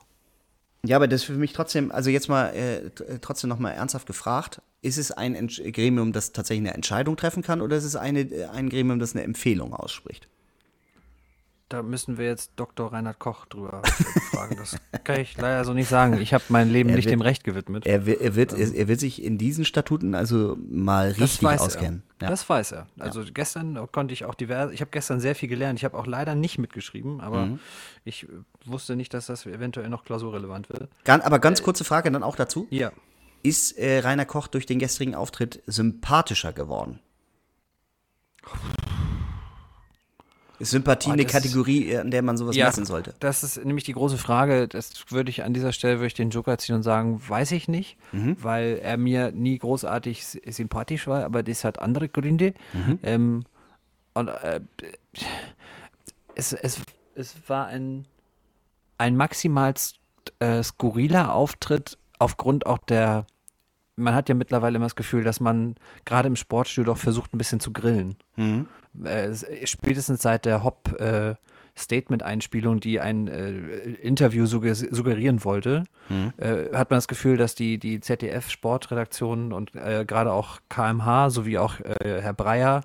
[0.84, 4.62] Ja, aber das ist für mich trotzdem, also jetzt mal äh, trotzdem nochmal ernsthaft gefragt,
[4.80, 8.68] ist es ein Gremium, das tatsächlich eine Entscheidung treffen kann oder ist es eine, ein
[8.68, 10.28] Gremium, das eine Empfehlung ausspricht?
[11.68, 12.90] Da müssen wir jetzt Dr.
[12.92, 13.82] Reinhard Koch drüber
[14.30, 14.56] fragen.
[14.56, 16.18] Das kann ich leider so nicht sagen.
[16.18, 17.86] Ich habe mein Leben er nicht wird, dem Recht gewidmet.
[17.86, 22.04] Er, er, wird, ähm, er wird sich in diesen Statuten also mal richtig auskennen.
[22.22, 22.30] Ja.
[22.30, 22.86] Das weiß er.
[22.98, 23.30] Also ja.
[23.34, 25.78] gestern konnte ich auch diverse, ich habe gestern sehr viel gelernt.
[25.78, 27.60] Ich habe auch leider nicht mitgeschrieben, aber mhm.
[28.04, 28.26] ich
[28.64, 30.88] wusste nicht, dass das eventuell noch klausurrelevant wird.
[31.04, 32.66] Gan, aber ganz äh, kurze Frage dann auch dazu.
[32.70, 32.92] Ja.
[33.42, 37.00] Ist äh, Rainer Koch durch den gestrigen Auftritt sympathischer geworden?
[40.58, 43.14] Ist Sympathie oh, eine Kategorie, an der man sowas ja, messen sollte?
[43.20, 44.66] Das ist nämlich die große Frage.
[44.66, 47.68] Das würde ich an dieser Stelle würde ich den Joker ziehen und sagen, weiß ich
[47.68, 48.36] nicht, mhm.
[48.42, 52.54] weil er mir nie großartig sympathisch war, aber das hat andere Gründe.
[52.72, 52.98] Mhm.
[53.02, 53.44] Ähm,
[54.14, 54.60] und äh,
[56.34, 56.80] es, es,
[57.14, 58.06] es war ein,
[58.96, 59.74] ein maximal
[60.40, 63.26] äh, skurriler Auftritt aufgrund auch der
[63.98, 67.38] man hat ja mittlerweile immer das Gefühl, dass man gerade im Sportstudio doch versucht, ein
[67.38, 68.16] bisschen zu grillen.
[68.36, 68.68] Mhm.
[69.04, 69.34] Äh,
[69.66, 71.34] spätestens seit der Hop äh,
[71.76, 73.50] Statement-Einspielung, die ein äh,
[74.02, 76.32] Interview suggerieren wollte, mhm.
[76.36, 81.58] äh, hat man das Gefühl, dass die, die ZDF-Sportredaktion und äh, gerade auch KMH sowie
[81.58, 82.82] auch äh, Herr Breyer,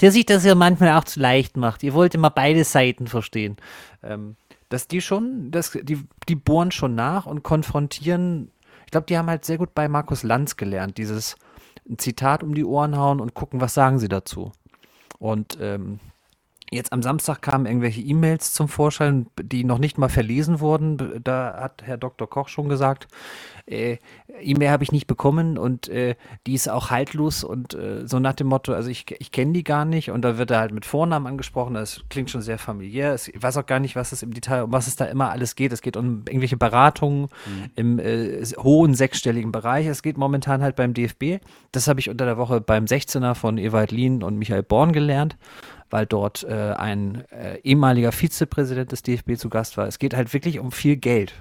[0.00, 1.82] der sich das ja manchmal auch zu leicht macht.
[1.82, 3.56] Ihr wollt immer beide Seiten verstehen.
[4.02, 4.36] Ähm,
[4.68, 8.50] dass die schon, dass die, die bohren schon nach und konfrontieren
[8.86, 11.36] ich glaube, die haben halt sehr gut bei Markus Lanz gelernt, dieses
[11.88, 14.52] ein Zitat um die Ohren hauen und gucken, was sagen sie dazu.
[15.18, 16.00] Und ähm,
[16.70, 21.20] Jetzt am Samstag kamen irgendwelche E-Mails zum Vorschein, die noch nicht mal verlesen wurden.
[21.22, 22.28] Da hat Herr Dr.
[22.28, 23.06] Koch schon gesagt,
[23.66, 23.98] äh,
[24.40, 28.34] E-Mail habe ich nicht bekommen und äh, die ist auch haltlos und äh, so nach
[28.34, 30.84] dem Motto, also ich, ich kenne die gar nicht und da wird er halt mit
[30.84, 33.14] Vornamen angesprochen, das klingt schon sehr familiär.
[33.14, 35.54] Ich weiß auch gar nicht, was es im Detail, um was es da immer alles
[35.54, 35.72] geht.
[35.72, 37.70] Es geht um irgendwelche Beratungen mhm.
[37.76, 39.86] im äh, hohen sechsstelligen Bereich.
[39.86, 41.40] Es geht momentan halt beim DFB.
[41.70, 45.36] Das habe ich unter der Woche beim 16er von Ewald Lien und Michael Born gelernt
[45.90, 49.86] weil dort äh, ein äh, ehemaliger Vizepräsident des DFB zu Gast war.
[49.86, 51.34] Es geht halt wirklich um viel Geld.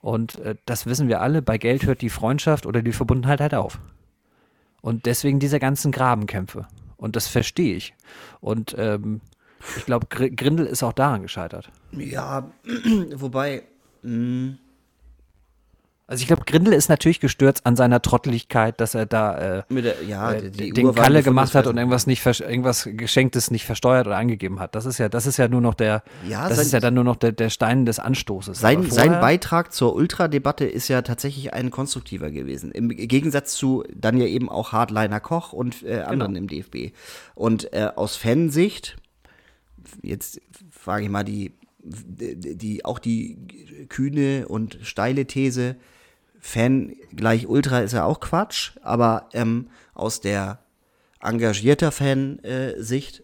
[0.00, 3.54] Und äh, das wissen wir alle, bei Geld hört die Freundschaft oder die Verbundenheit halt
[3.54, 3.78] auf.
[4.80, 6.66] Und deswegen diese ganzen Grabenkämpfe.
[6.96, 7.94] Und das verstehe ich.
[8.40, 9.20] Und ähm,
[9.76, 11.70] ich glaube, Gr Grindel ist auch daran gescheitert.
[11.92, 12.50] Ja,
[13.14, 13.62] wobei.
[14.02, 14.58] Mh hm,
[16.10, 20.02] also ich glaube, Grindel ist natürlich gestürzt an seiner Trotteligkeit, dass er da äh, der,
[20.02, 24.58] ja, äh, den Kalle gemacht hat und irgendwas nicht irgendwas Geschenktes nicht versteuert oder angegeben
[24.58, 24.74] hat.
[24.74, 26.94] Das ist ja, das ist ja nur noch der, ja, das sein, ist ja dann
[26.94, 28.58] nur noch der, der Stein des Anstoßes.
[28.58, 32.72] Sein, sein Beitrag zur Ultradebatte ist ja tatsächlich ein konstruktiver gewesen.
[32.72, 36.40] Im Gegensatz zu dann ja eben auch Hardliner Koch und äh, anderen genau.
[36.40, 36.92] im DFB.
[37.36, 38.96] Und äh, aus Fansicht,
[40.02, 40.40] jetzt
[40.72, 45.76] frage ich mal die, die, die, auch die kühne und steile These,
[46.40, 50.58] Fan gleich Ultra ist ja auch Quatsch, aber ähm, aus der
[51.20, 53.22] engagierter Fan-Sicht.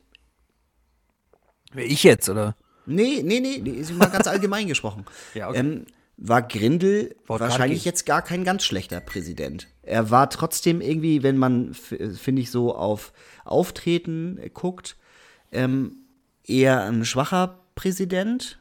[1.75, 2.55] Äh, ich jetzt, oder?
[2.85, 5.05] Nee, nee, nee, nee ist mal ganz allgemein gesprochen.
[5.35, 5.59] Ja, okay.
[5.59, 5.87] Ähm,
[6.19, 9.69] war Grindel Wort wahrscheinlich jetzt gar kein ganz schlechter Präsident.
[9.83, 13.13] Er war trotzdem irgendwie, wenn man, finde ich, so auf
[13.45, 14.97] Auftreten guckt,
[15.53, 15.97] ähm,
[16.45, 18.59] eher ein schwacher Präsident.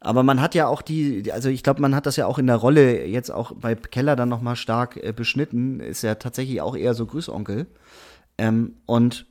[0.00, 2.46] Aber man hat ja auch die, also ich glaube, man hat das ja auch in
[2.46, 6.76] der Rolle jetzt auch bei Keller dann nochmal stark äh, beschnitten, ist ja tatsächlich auch
[6.76, 7.66] eher so Grüßonkel.
[8.38, 9.26] Ähm, und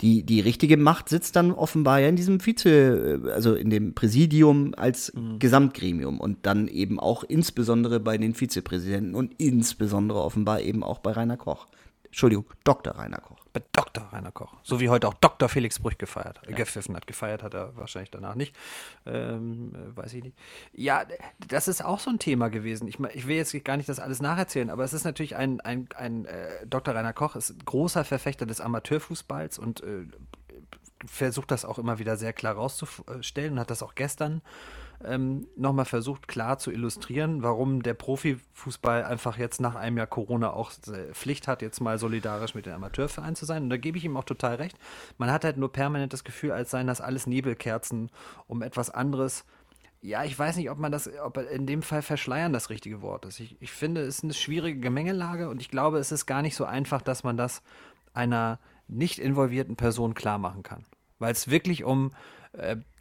[0.00, 3.94] die, die richtige Macht sitzt dann offenbar ja in diesem Vize, äh, also in dem
[3.94, 5.38] Präsidium als mhm.
[5.38, 11.12] Gesamtgremium und dann eben auch insbesondere bei den Vizepräsidenten und insbesondere offenbar eben auch bei
[11.12, 11.68] Rainer Koch.
[12.04, 12.96] Entschuldigung, Dr.
[12.96, 13.41] Rainer Koch.
[13.52, 14.04] Bei Dr.
[14.12, 14.54] Rainer Koch.
[14.62, 15.48] So wie heute auch Dr.
[15.48, 16.56] Felix Brüch gefeiert, ja.
[16.56, 17.06] gepfiffen hat.
[17.06, 18.56] Gefeiert hat er wahrscheinlich danach nicht.
[19.04, 20.38] Ähm, äh, weiß ich nicht.
[20.72, 21.04] Ja,
[21.48, 22.88] das ist auch so ein Thema gewesen.
[22.88, 25.88] Ich, ich will jetzt gar nicht das alles nacherzählen, aber es ist natürlich ein, ein,
[25.96, 26.94] ein äh, Dr.
[26.94, 30.06] Rainer Koch ist großer Verfechter des Amateurfußballs und äh,
[31.06, 34.40] versucht das auch immer wieder sehr klar rauszustellen und hat das auch gestern
[35.04, 40.52] ähm, nochmal versucht, klar zu illustrieren, warum der Profifußball einfach jetzt nach einem Jahr Corona
[40.52, 40.72] auch
[41.12, 43.64] Pflicht hat, jetzt mal solidarisch mit den Amateurvereinen zu sein.
[43.64, 44.76] Und da gebe ich ihm auch total recht.
[45.18, 48.10] Man hat halt nur permanent das Gefühl, als seien das alles Nebelkerzen,
[48.46, 49.44] um etwas anderes
[50.04, 53.24] ja, ich weiß nicht, ob man das, ob in dem Fall verschleiern das richtige Wort
[53.24, 53.38] ist.
[53.38, 56.56] Ich, ich finde, es ist eine schwierige Gemengelage und ich glaube, es ist gar nicht
[56.56, 57.62] so einfach, dass man das
[58.12, 60.84] einer nicht involvierten Person klar machen kann.
[61.20, 62.10] Weil es wirklich um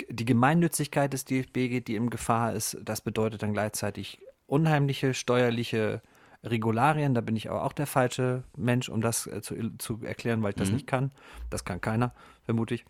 [0.10, 2.78] die Gemeinnützigkeit des DFB geht, die in Gefahr ist.
[2.84, 6.02] Das bedeutet dann gleichzeitig unheimliche steuerliche
[6.44, 7.14] Regularien.
[7.14, 10.52] Da bin ich aber auch der falsche Mensch, um das äh, zu, zu erklären, weil
[10.52, 10.76] ich das mhm.
[10.76, 11.12] nicht kann.
[11.50, 12.14] Das kann keiner,
[12.46, 12.86] vermute ich.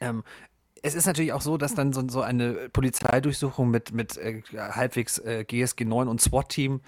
[0.00, 0.24] Ähm,
[0.82, 5.18] es ist natürlich auch so, dass dann so, so eine Polizeidurchsuchung mit, mit äh, halbwegs
[5.18, 6.80] äh, GSG 9 und SWAT-Team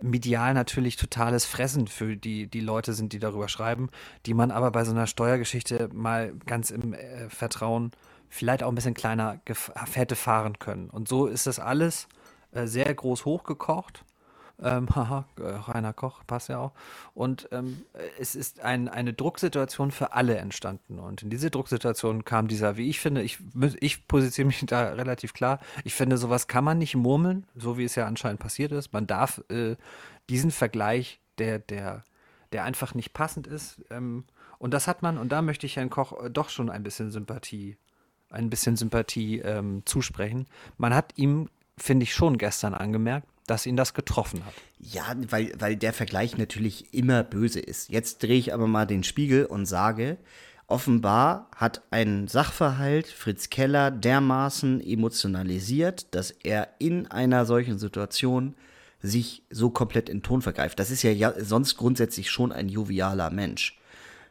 [0.00, 3.88] medial natürlich totales Fressen für die, die Leute sind, die darüber schreiben,
[4.26, 7.92] die man aber bei so einer Steuergeschichte mal ganz im äh, Vertrauen
[8.32, 9.40] vielleicht auch ein bisschen kleiner
[9.92, 10.88] hätte fahren können.
[10.88, 12.08] Und so ist das alles
[12.52, 14.06] äh, sehr groß hochgekocht.
[14.62, 16.72] Ähm, haha, äh, Rainer Koch, passt ja auch.
[17.12, 17.82] Und ähm,
[18.18, 20.98] es ist ein, eine Drucksituation für alle entstanden.
[20.98, 23.38] Und in diese Drucksituation kam dieser, wie ich finde, ich,
[23.80, 25.60] ich positioniere mich da relativ klar.
[25.84, 28.94] Ich finde, sowas kann man nicht murmeln, so wie es ja anscheinend passiert ist.
[28.94, 29.76] Man darf äh,
[30.30, 32.02] diesen Vergleich, der, der,
[32.52, 34.24] der einfach nicht passend ist, ähm,
[34.58, 37.10] und das hat man, und da möchte ich Herrn Koch äh, doch schon ein bisschen
[37.10, 37.76] Sympathie
[38.32, 40.46] ein bisschen Sympathie ähm, zusprechen.
[40.78, 44.54] Man hat ihm, finde ich, schon gestern angemerkt, dass ihn das getroffen hat.
[44.78, 47.88] Ja, weil, weil der Vergleich natürlich immer böse ist.
[47.88, 50.18] Jetzt drehe ich aber mal den Spiegel und sage,
[50.66, 58.54] offenbar hat ein Sachverhalt Fritz Keller dermaßen emotionalisiert, dass er in einer solchen Situation
[59.02, 60.78] sich so komplett in Ton vergreift.
[60.78, 63.76] Das ist ja, ja sonst grundsätzlich schon ein jovialer Mensch.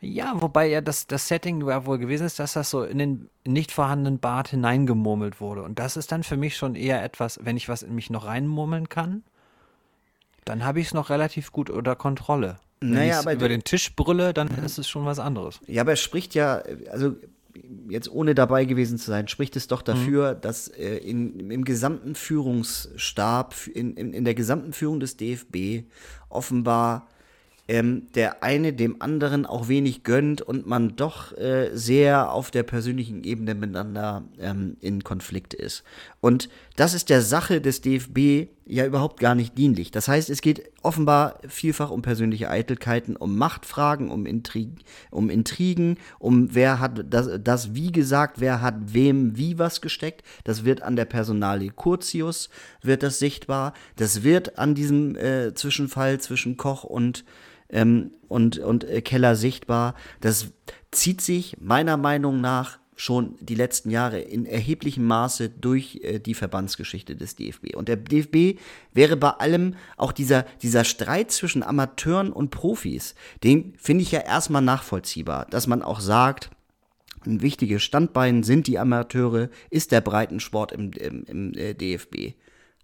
[0.03, 3.29] Ja, wobei ja das, das Setting ja wohl gewesen ist, dass das so in den
[3.45, 5.61] nicht vorhandenen Bart hineingemurmelt wurde.
[5.61, 8.25] Und das ist dann für mich schon eher etwas, wenn ich was in mich noch
[8.25, 9.23] reinmurmeln kann,
[10.43, 12.57] dann habe ich es noch relativ gut unter Kontrolle.
[12.79, 15.59] Wenn naja, aber über den Tisch brülle, dann ist es schon was anderes.
[15.67, 17.15] Ja, aber es spricht ja, also
[17.87, 20.41] jetzt ohne dabei gewesen zu sein, spricht es doch dafür, mhm.
[20.41, 25.85] dass äh, in, im gesamten Führungsstab, in, in, in der gesamten Führung des DFB
[26.29, 27.07] offenbar
[27.71, 32.63] ähm, der eine dem anderen auch wenig gönnt und man doch äh, sehr auf der
[32.63, 35.85] persönlichen Ebene miteinander ähm, in Konflikt ist.
[36.19, 39.89] Und das ist der Sache des DFB ja überhaupt gar nicht dienlich.
[39.89, 44.67] Das heißt, es geht offenbar vielfach um persönliche Eitelkeiten, um Machtfragen, um, Intrig
[45.09, 50.23] um Intrigen, um wer hat das, das wie gesagt, wer hat wem wie was gesteckt.
[50.43, 52.49] Das wird an der Personalie Curtius,
[52.81, 53.71] wird das sichtbar.
[53.95, 57.23] Das wird an diesem äh, Zwischenfall zwischen Koch und
[57.71, 59.95] ähm, und, und äh, Keller sichtbar.
[60.19, 60.51] Das
[60.91, 66.35] zieht sich meiner Meinung nach schon die letzten Jahre in erheblichem Maße durch äh, die
[66.35, 67.75] Verbandsgeschichte des DFB.
[67.75, 68.59] Und der DFB
[68.93, 74.19] wäre bei allem auch dieser, dieser Streit zwischen Amateuren und Profis, den finde ich ja
[74.19, 76.51] erstmal nachvollziehbar, dass man auch sagt,
[77.25, 82.33] ein wichtiges Standbein sind die Amateure, ist der Breitensport im, im, im äh, DFB.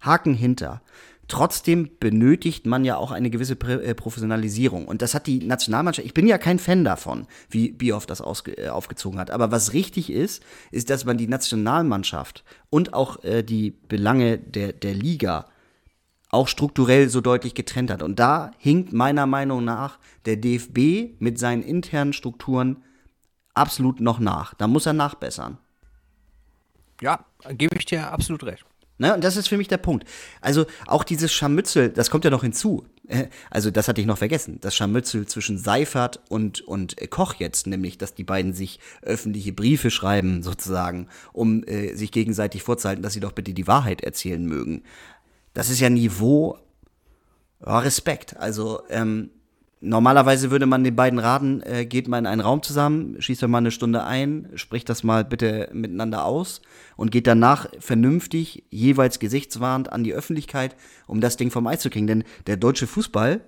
[0.00, 0.82] Haken hinter.
[1.28, 4.88] Trotzdem benötigt man ja auch eine gewisse äh, Professionalisierung.
[4.88, 8.68] Und das hat die Nationalmannschaft, ich bin ja kein Fan davon, wie Bioff das äh,
[8.68, 9.30] aufgezogen hat.
[9.30, 14.72] Aber was richtig ist, ist, dass man die Nationalmannschaft und auch äh, die Belange der,
[14.72, 15.46] der Liga
[16.30, 18.02] auch strukturell so deutlich getrennt hat.
[18.02, 22.82] Und da hinkt meiner Meinung nach der DFB mit seinen internen Strukturen
[23.52, 24.54] absolut noch nach.
[24.54, 25.58] Da muss er nachbessern.
[27.02, 28.64] Ja, gebe ich dir absolut recht.
[28.98, 29.14] Ne?
[29.14, 30.06] Und das ist für mich der Punkt.
[30.40, 32.84] Also auch dieses Scharmützel, das kommt ja noch hinzu.
[33.06, 34.58] Äh, also das hatte ich noch vergessen.
[34.60, 39.90] Das Scharmützel zwischen Seifert und, und Koch jetzt, nämlich, dass die beiden sich öffentliche Briefe
[39.90, 44.82] schreiben, sozusagen, um äh, sich gegenseitig vorzuhalten, dass sie doch bitte die Wahrheit erzählen mögen.
[45.54, 46.58] Das ist ja Niveau
[47.64, 48.36] ja, Respekt.
[48.36, 49.30] Also ähm,
[49.80, 53.58] Normalerweise würde man den beiden raten, äh, geht mal in einen Raum zusammen, schießt mal
[53.58, 56.62] eine Stunde ein, spricht das mal bitte miteinander aus
[56.96, 60.74] und geht danach vernünftig, jeweils gesichtswahrend an die Öffentlichkeit,
[61.06, 62.08] um das Ding vom Eis zu kriegen.
[62.08, 63.40] Denn der deutsche Fußball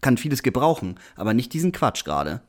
[0.00, 2.40] kann vieles gebrauchen, aber nicht diesen Quatsch gerade.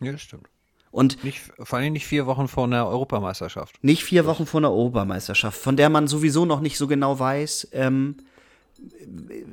[0.00, 0.48] Ja, das stimmt.
[0.90, 3.82] Und nicht, vor allem nicht vier Wochen vor einer Europameisterschaft.
[3.82, 7.68] Nicht vier Wochen vor einer Europameisterschaft, von der man sowieso noch nicht so genau weiß,
[7.72, 8.16] ähm,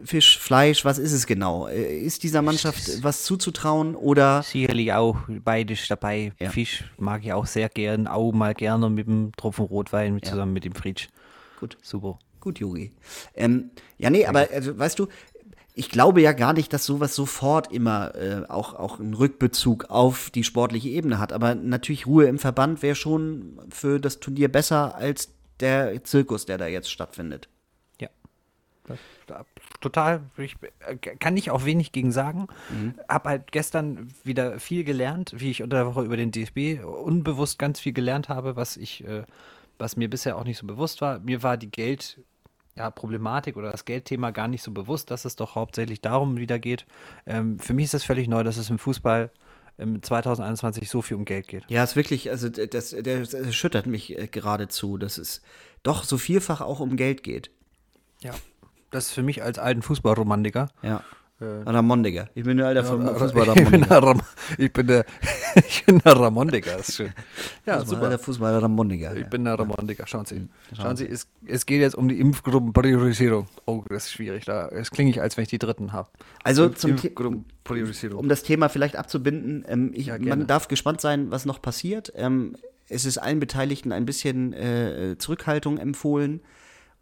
[0.03, 1.67] Fisch, Fleisch, was ist es genau?
[1.67, 4.43] Äh, ist dieser Mannschaft was zuzutrauen oder?
[4.43, 6.33] Sicherlich auch beides dabei.
[6.39, 6.49] Ja.
[6.49, 10.31] Fisch mag ich auch sehr gern, auch mal gerne mit dem Tropfen Rotwein mit, ja.
[10.31, 11.09] zusammen mit dem Fritsch.
[11.59, 11.77] Gut.
[11.81, 12.19] Super.
[12.39, 12.91] Gut, Yogi.
[13.35, 15.07] Ähm, ja, nee, aber also, weißt du,
[15.73, 20.29] ich glaube ja gar nicht, dass sowas sofort immer äh, auch, auch einen Rückbezug auf
[20.31, 21.33] die sportliche Ebene hat.
[21.33, 26.57] Aber natürlich Ruhe im Verband wäre schon für das Turnier besser als der Zirkus, der
[26.57, 27.49] da jetzt stattfindet.
[29.81, 32.47] Total, ich äh, kann ich auch wenig gegen sagen.
[32.69, 32.95] Mhm.
[33.07, 37.59] Hab halt gestern wieder viel gelernt, wie ich unter der Woche über den DFB unbewusst
[37.59, 39.23] ganz viel gelernt habe, was ich, äh,
[39.77, 41.19] was mir bisher auch nicht so bewusst war.
[41.19, 42.19] Mir war die Geld,
[42.75, 46.59] ja, Problematik oder das Geldthema gar nicht so bewusst, dass es doch hauptsächlich darum wieder
[46.59, 46.85] geht.
[47.25, 49.31] Ähm, für mich ist das völlig neu, dass es im Fußball
[49.77, 51.63] im 2021 so viel um Geld geht.
[51.69, 55.41] Ja, es ist wirklich, also das, das, das schüttert mich äh, geradezu, dass es
[55.83, 57.51] doch so vielfach auch um Geld geht.
[58.21, 58.33] Ja,
[58.91, 61.03] das ist für mich als alten Fußballromantiker ja.
[61.39, 62.29] Äh, Ramondiger.
[62.33, 64.15] Ich bin der alter ja, Fußball Ramondiger.
[64.57, 65.05] Ich bin der,
[65.55, 67.13] ich bin der Ramondiger, ist schön.
[67.63, 68.09] Ja, Fußball, super.
[68.09, 69.15] Der Fußballer Ramondiger.
[69.15, 69.27] Ich ja.
[69.27, 70.47] bin der Ramondiger, schauen Sie.
[70.75, 73.47] Schauen Sie, es, es geht jetzt um die Impfgruppenpriorisierung.
[73.67, 74.45] Oh, das ist schwierig.
[74.45, 76.09] Da, es klinge ich, als wenn ich die dritten habe.
[76.43, 76.95] Also zum
[78.15, 82.11] um das Thema vielleicht abzubinden, ähm, ich, ja, man darf gespannt sein, was noch passiert.
[82.15, 82.55] Ähm,
[82.89, 86.41] es ist allen Beteiligten ein bisschen äh, Zurückhaltung empfohlen.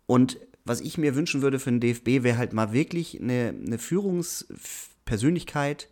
[0.07, 3.77] Und was ich mir wünschen würde für den DFB, wäre halt mal wirklich eine, eine
[3.77, 5.87] Führungspersönlichkeit,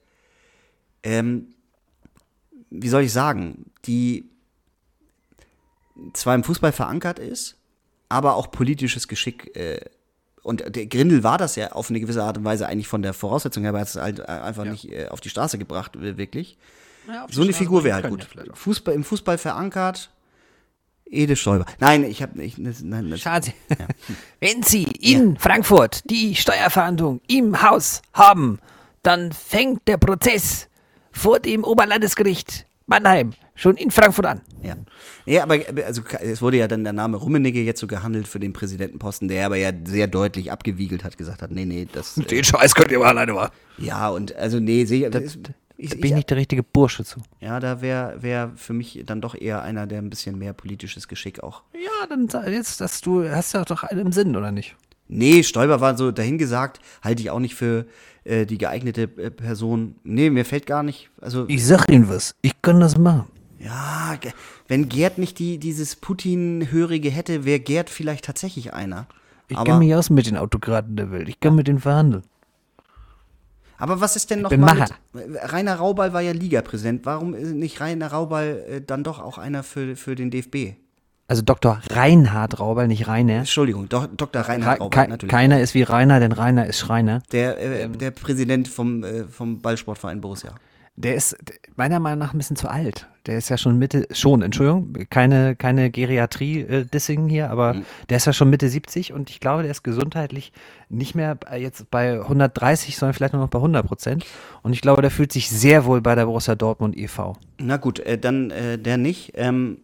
[1.04, 1.54] ähm,
[2.70, 4.30] wie soll ich sagen, die
[6.14, 7.58] zwar im Fußball verankert ist,
[8.10, 9.56] aber auch politisches Geschick.
[9.56, 9.80] Äh,
[10.42, 13.14] und der Grindel war das ja auf eine gewisse Art und Weise eigentlich von der
[13.14, 14.72] Voraussetzung her, aber er hat es halt einfach ja.
[14.72, 16.58] nicht äh, auf die Straße gebracht, wirklich.
[17.08, 18.28] Ja, so eine Figur wäre halt gut.
[18.54, 20.10] Fußball, Im Fußball verankert,
[21.14, 21.66] Edith Stoiber.
[21.80, 22.58] Nein, ich habe nicht.
[22.58, 23.54] Nein, das, Schade.
[23.70, 23.88] Ja.
[24.40, 25.40] Wenn Sie in ja.
[25.40, 28.60] Frankfurt die Steuerverhandlung im Haus haben,
[29.04, 30.68] dann fängt der Prozess
[31.12, 34.42] vor dem Oberlandesgericht Mannheim schon in Frankfurt an.
[34.62, 34.76] Ja.
[35.26, 38.52] Ja, aber also, es wurde ja dann der Name Rummenigge jetzt so gehandelt für den
[38.52, 42.16] Präsidentenposten, der aber ja sehr deutlich abgewiegelt hat, gesagt hat, nee, nee, das.
[42.30, 43.52] Den äh, Scheiß könnt ihr mal alleine machen.
[43.78, 45.40] Ja, und also nee, sehe ich.
[45.78, 47.20] Ich, da bin ich nicht der richtige Bursche zu.
[47.40, 51.08] Ja, da wäre wär für mich dann doch eher einer, der ein bisschen mehr politisches
[51.08, 51.64] Geschick auch.
[51.74, 54.76] Ja, dann jetzt, dass du hast ja doch einen im Sinn, oder nicht?
[55.08, 57.86] Nee, Stoiber war so dahingesagt, halte ich auch nicht für
[58.24, 59.96] äh, die geeignete äh, Person.
[60.04, 61.10] Nee, mir fällt gar nicht.
[61.22, 63.28] Also, ich sag Ihnen was, ich kann das machen.
[63.60, 64.18] Ja,
[64.68, 69.08] wenn Gerd nicht die, dieses Putin-Hörige hätte, wäre Gerd vielleicht tatsächlich einer.
[69.48, 71.30] Ich kenne mich aus mit den Autokraten der Welt.
[71.30, 72.24] Ich kann mit denen verhandeln.
[73.84, 77.06] Aber was ist denn noch mal mit, Rainer Raubal war ja Ligapräsident.
[77.06, 80.78] Warum ist nicht Rainer Raubal äh, dann doch auch einer für, für den DFB?
[81.28, 81.82] Also Dr.
[81.90, 83.40] Reinhard Raubal, nicht Rainer.
[83.40, 84.44] Entschuldigung, Do Dr.
[84.44, 85.30] Reinhard Raubal, Ke natürlich.
[85.30, 87.24] Keiner ist wie Rainer, denn Rainer ist Schreiner.
[87.34, 87.98] Der, äh, ähm.
[87.98, 90.56] der Präsident vom, äh, vom Ballsportverein Borussia.
[90.96, 91.36] Der ist
[91.76, 93.08] meiner Meinung nach ein bisschen zu alt.
[93.26, 97.86] Der ist ja schon Mitte, schon, Entschuldigung, keine, keine Geriatrie-Dissing hier, aber mhm.
[98.10, 100.52] der ist ja schon Mitte 70 und ich glaube, der ist gesundheitlich
[100.90, 104.26] nicht mehr jetzt bei 130, sondern vielleicht nur noch bei 100 Prozent.
[104.62, 107.38] Und ich glaube, der fühlt sich sehr wohl bei der Borussia Dortmund e.V.
[107.60, 109.32] Na gut, äh, dann äh, der nicht.
[109.36, 109.78] Ähm,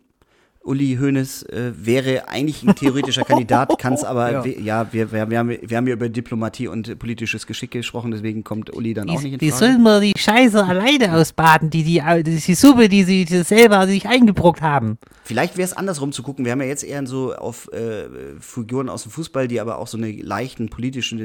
[0.63, 5.29] Uli Hoeneß äh, wäre eigentlich ein theoretischer Kandidat, kann es aber, ja, ja wir, wir,
[5.29, 9.09] wir, haben, wir haben ja über Diplomatie und politisches Geschick gesprochen, deswegen kommt Uli dann
[9.09, 9.45] auch nicht in Frage.
[9.45, 13.87] Die sollen mal die Scheiße alleine ausbaden, die, die, die, die Suppe, die sie selber
[13.87, 14.97] sich eingebrockt haben.
[15.23, 16.45] Vielleicht wäre es andersrum zu gucken.
[16.45, 18.07] Wir haben ja jetzt eher so auf äh,
[18.39, 21.19] Figuren aus dem Fußball, die aber auch so eine leichten politischen,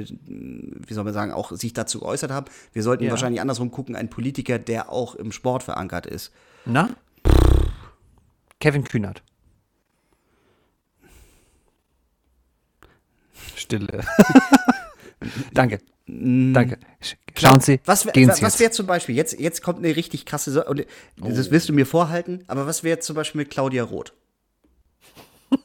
[0.86, 2.46] wie soll man sagen, auch sich dazu geäußert haben.
[2.72, 3.10] Wir sollten ja.
[3.10, 6.32] wahrscheinlich andersrum gucken, ein Politiker, der auch im Sport verankert ist.
[6.66, 6.90] Na?
[8.64, 9.22] Kevin Kühnert.
[13.56, 14.02] Stille.
[15.52, 15.80] Danke.
[16.06, 16.54] Mm.
[16.54, 16.78] Danke.
[17.38, 17.80] Schauen Sie.
[17.84, 20.86] Was, was wäre zum Beispiel, jetzt, jetzt kommt eine richtig krasse, und
[21.18, 21.50] das oh.
[21.50, 24.14] wirst du mir vorhalten, aber was wäre zum Beispiel mit Claudia Roth?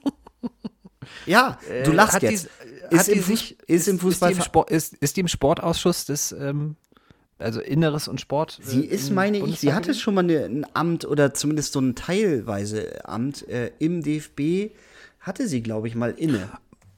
[1.25, 2.49] ja, du äh, lachst äh, jetzt.
[2.91, 4.31] Die, ist, im sich, ist, im Fußball.
[4.31, 6.75] Ist die im, Sport, ist, ist die im Sportausschuss des ähm,
[7.39, 8.59] also Inneres und Sport.
[8.61, 11.79] Sie äh, ist, meine ich, sie hatte schon mal eine, ein Amt oder zumindest so
[11.79, 14.71] ein teilweise Amt äh, im DFB,
[15.19, 16.49] hatte sie, glaube ich, mal inne.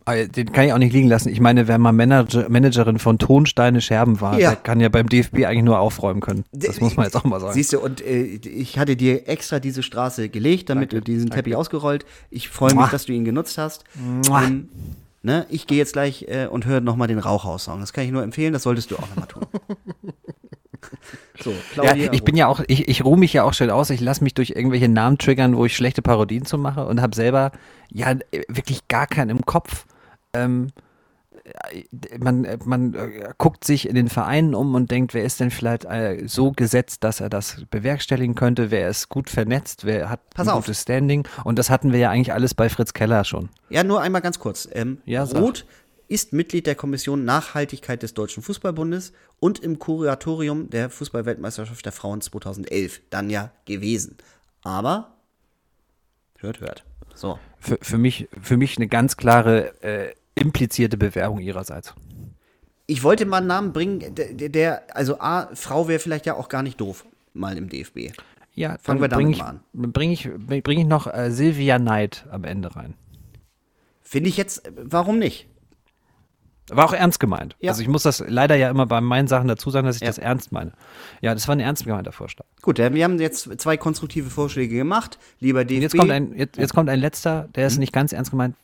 [0.06, 1.30] Ah, den kann ich auch nicht liegen lassen.
[1.30, 4.50] Ich meine, wer mal Manager, Managerin von Tonsteine Scherben war, ja.
[4.50, 6.44] der kann ja beim DFB eigentlich nur aufräumen können.
[6.52, 7.54] Das muss man jetzt auch mal sagen.
[7.54, 11.06] Siehst du, und äh, ich hatte dir extra diese Straße gelegt, damit Danke.
[11.06, 11.60] du diesen Teppich Danke.
[11.60, 12.06] ausgerollt.
[12.32, 13.84] Ich freue mich, dass du ihn genutzt hast.
[13.96, 14.70] Ähm,
[15.22, 17.80] ne, ich gehe jetzt gleich äh, und höre nochmal den Rauchhaus-Song.
[17.80, 19.46] Das kann ich nur empfehlen, das solltest du auch nochmal tun.
[21.44, 23.90] So, Claudia, ja, ich bin ja auch, ich, ich ruhe mich ja auch schön aus.
[23.90, 27.16] Ich lasse mich durch irgendwelche Namen triggern, wo ich schlechte Parodien zu mache und habe
[27.16, 27.52] selber
[27.90, 28.16] ja
[28.48, 29.86] wirklich gar keinen im Kopf.
[30.34, 30.68] Ähm,
[32.20, 35.86] man, man äh, guckt sich in den Vereinen um und denkt, wer ist denn vielleicht
[35.86, 40.48] äh, so gesetzt, dass er das bewerkstelligen könnte, wer ist gut vernetzt, wer hat Pass
[40.48, 40.66] ein auf.
[40.66, 43.50] gutes Standing und das hatten wir ja eigentlich alles bei Fritz Keller schon.
[43.70, 44.68] Ja, nur einmal ganz kurz.
[44.72, 45.66] Ähm, ja, Roth
[46.08, 52.20] ist Mitglied der Kommission Nachhaltigkeit des Deutschen Fußballbundes und im Kuratorium der Fußballweltmeisterschaft der Frauen
[52.20, 54.18] 2011 dann ja gewesen.
[54.62, 55.16] Aber
[56.40, 56.84] hört, hört.
[57.16, 57.40] So.
[57.60, 61.94] Für, für, mich, für mich eine ganz klare äh, implizierte Bewerbung ihrerseits.
[62.88, 66.50] Ich wollte mal einen Namen bringen, der, der also A, Frau wäre vielleicht ja auch
[66.50, 68.12] gar nicht doof, mal im DFB.
[68.54, 69.60] Ja, fangen wir damit bring ich, mal an.
[69.74, 70.30] Bringe ich,
[70.64, 72.96] bring ich noch äh, Silvia Neid am Ende rein.
[74.02, 75.48] Finde ich jetzt, warum nicht?
[76.70, 77.56] War auch ernst gemeint.
[77.60, 77.72] Ja.
[77.72, 80.08] Also ich muss das leider ja immer bei meinen Sachen dazu sagen, dass ich ja.
[80.08, 80.74] das ernst meine.
[81.22, 82.46] Ja, das war ein ernst gemeinter Vorschlag.
[82.62, 85.18] Gut, wir haben jetzt zwei konstruktive Vorschläge gemacht.
[85.40, 85.82] Lieber DFB.
[85.82, 87.82] Jetzt kommt ein, jetzt, jetzt kommt ein letzter, der ist mhm.
[87.82, 88.56] nicht ganz ernst gemeint.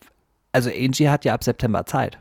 [0.57, 2.17] Also Angie hat ja ab September Zeit.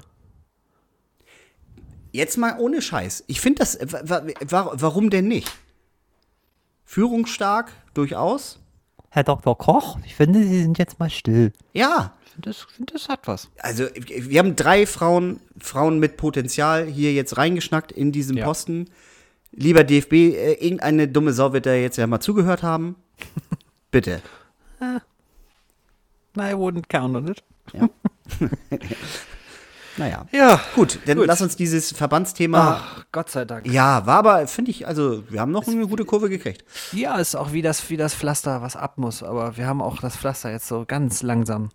[2.13, 3.25] Jetzt mal ohne Scheiß.
[3.29, 5.51] Ich finde das, warum denn nicht?
[6.85, 8.59] Führungsstark, durchaus.
[9.09, 9.57] Herr Dr.
[9.57, 11.55] Koch, ich finde, Sie sind jetzt mal still.
[11.73, 13.49] Ja, das, find, das hat was.
[13.57, 18.45] Also, wir haben drei Frauen, Frauen mit Potenzial hier jetzt reingeschnackt in diesem ja.
[18.45, 18.91] Posten.
[19.53, 22.97] Lieber DFB, äh, irgendeine dumme Sau wird da jetzt ja mal zugehört haben.
[23.91, 24.21] Bitte.
[26.39, 27.43] I wouldn't count on it.
[27.73, 27.89] Ja.
[29.97, 30.27] naja.
[30.33, 30.61] Ja.
[30.75, 31.27] Gut, dann gut.
[31.27, 32.81] lass uns dieses Verbandsthema.
[32.81, 33.67] Ach, Gott sei Dank.
[33.67, 36.65] Ja, war aber, finde ich, also, wir haben noch eine gute Kurve gekriegt.
[36.93, 39.23] Ja, ist auch wie das, wie das Pflaster, was ab muss.
[39.23, 41.71] Aber wir haben auch das Pflaster jetzt so ganz langsam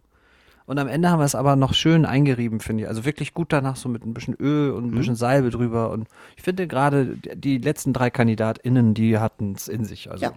[0.71, 2.89] und am Ende haben wir es aber noch schön eingerieben, finde ich.
[2.89, 4.95] Also wirklich gut danach, so mit ein bisschen Öl und ein mhm.
[4.95, 5.89] bisschen Salbe drüber.
[5.89, 10.09] Und ich finde gerade die letzten drei KandidatInnen, die hatten es in sich.
[10.09, 10.33] Also ja.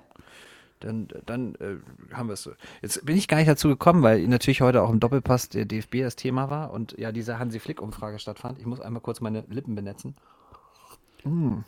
[0.84, 1.76] Dann, dann äh,
[2.14, 2.52] haben wir es so.
[2.82, 6.00] Jetzt bin ich gar nicht dazu gekommen, weil natürlich heute auch im Doppelpass der DFB
[6.00, 8.58] das Thema war und ja diese Hansi Flick-Umfrage stattfand.
[8.58, 10.14] Ich muss einmal kurz meine Lippen benetzen.
[11.24, 11.58] Mm.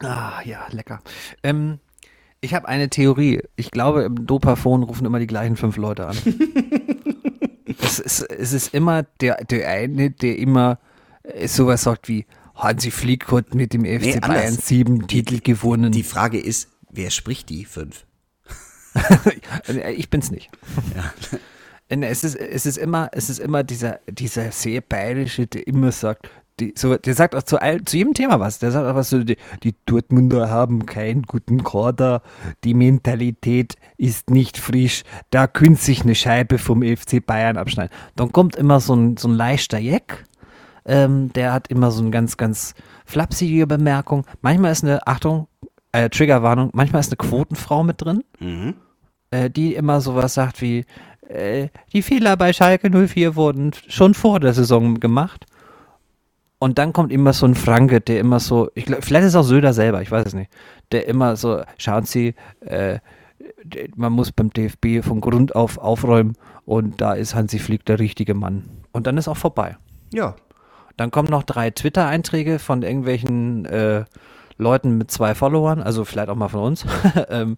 [0.00, 1.00] Ah, ja, lecker.
[1.42, 1.78] Ähm,
[2.40, 3.42] ich habe eine Theorie.
[3.56, 6.16] Ich glaube, im Dopafon rufen immer die gleichen fünf Leute an.
[7.80, 10.78] es, ist, es ist immer der, der eine, der immer
[11.22, 15.90] äh, sowas sagt wie Hansi Flick hat mit dem FC nee, Bayern sieben Titel gewonnen.
[15.90, 18.06] Die Frage ist, wer spricht die fünf?
[19.96, 20.50] ich bin's nicht.
[20.94, 21.38] Ja.
[21.88, 26.28] Es ist, es ist immer, es ist immer dieser, dieser sehr bayerische, der immer sagt,
[26.60, 28.58] die, so, der sagt auch zu, all, zu jedem Thema was.
[28.58, 32.22] Der sagt auch was so, die, die Dortmunder haben keinen guten Kader,
[32.62, 37.94] die Mentalität ist nicht frisch, da könnte sich eine Scheibe vom FC Bayern abschneiden.
[38.16, 40.24] Dann kommt immer so ein, so ein leichter Jeck,
[40.86, 42.74] ähm, der hat immer so eine ganz, ganz
[43.04, 44.24] flapsige Bemerkung.
[44.40, 45.48] Manchmal ist eine, Achtung,
[45.94, 48.74] äh, Triggerwarnung, manchmal ist eine Quotenfrau mit drin, mhm.
[49.30, 50.84] äh, die immer sowas sagt wie,
[51.28, 55.46] äh, die Fehler bei Schalke 04 wurden schon vor der Saison gemacht.
[56.58, 59.36] Und dann kommt immer so ein Franke, der immer so, ich glaub, vielleicht ist es
[59.36, 60.50] auch Söder selber, ich weiß es nicht,
[60.90, 62.98] der immer so, schauen Sie, äh,
[63.94, 68.34] man muss beim DFB von Grund auf aufräumen und da ist Hansi Flick der richtige
[68.34, 68.64] Mann.
[68.90, 69.76] Und dann ist auch vorbei.
[70.12, 70.34] Ja.
[70.96, 74.04] Dann kommen noch drei Twitter-Einträge von irgendwelchen äh,
[74.56, 76.86] Leuten mit zwei Followern, also vielleicht auch mal von uns.
[77.28, 77.56] ähm,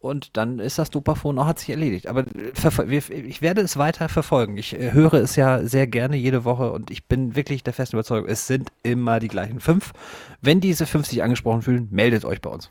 [0.00, 2.06] und dann ist das Dupaphon auch hat sich erledigt.
[2.06, 4.56] Aber ich werde es weiter verfolgen.
[4.56, 7.96] Ich äh, höre es ja sehr gerne jede Woche und ich bin wirklich der festen
[7.96, 9.92] Überzeugung, es sind immer die gleichen fünf.
[10.40, 12.70] Wenn diese fünf sich angesprochen fühlen, meldet euch bei uns.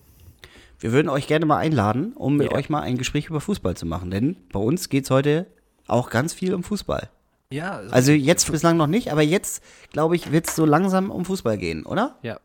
[0.80, 2.58] Wir würden euch gerne mal einladen, um mit ja.
[2.58, 5.48] euch mal ein Gespräch über Fußball zu machen, denn bei uns geht es heute
[5.88, 7.10] auch ganz viel um Fußball.
[7.50, 7.78] Ja.
[7.78, 11.26] Also, also jetzt bislang noch nicht, aber jetzt, glaube ich, wird es so langsam um
[11.26, 12.18] Fußball gehen, oder?
[12.22, 12.40] Ja,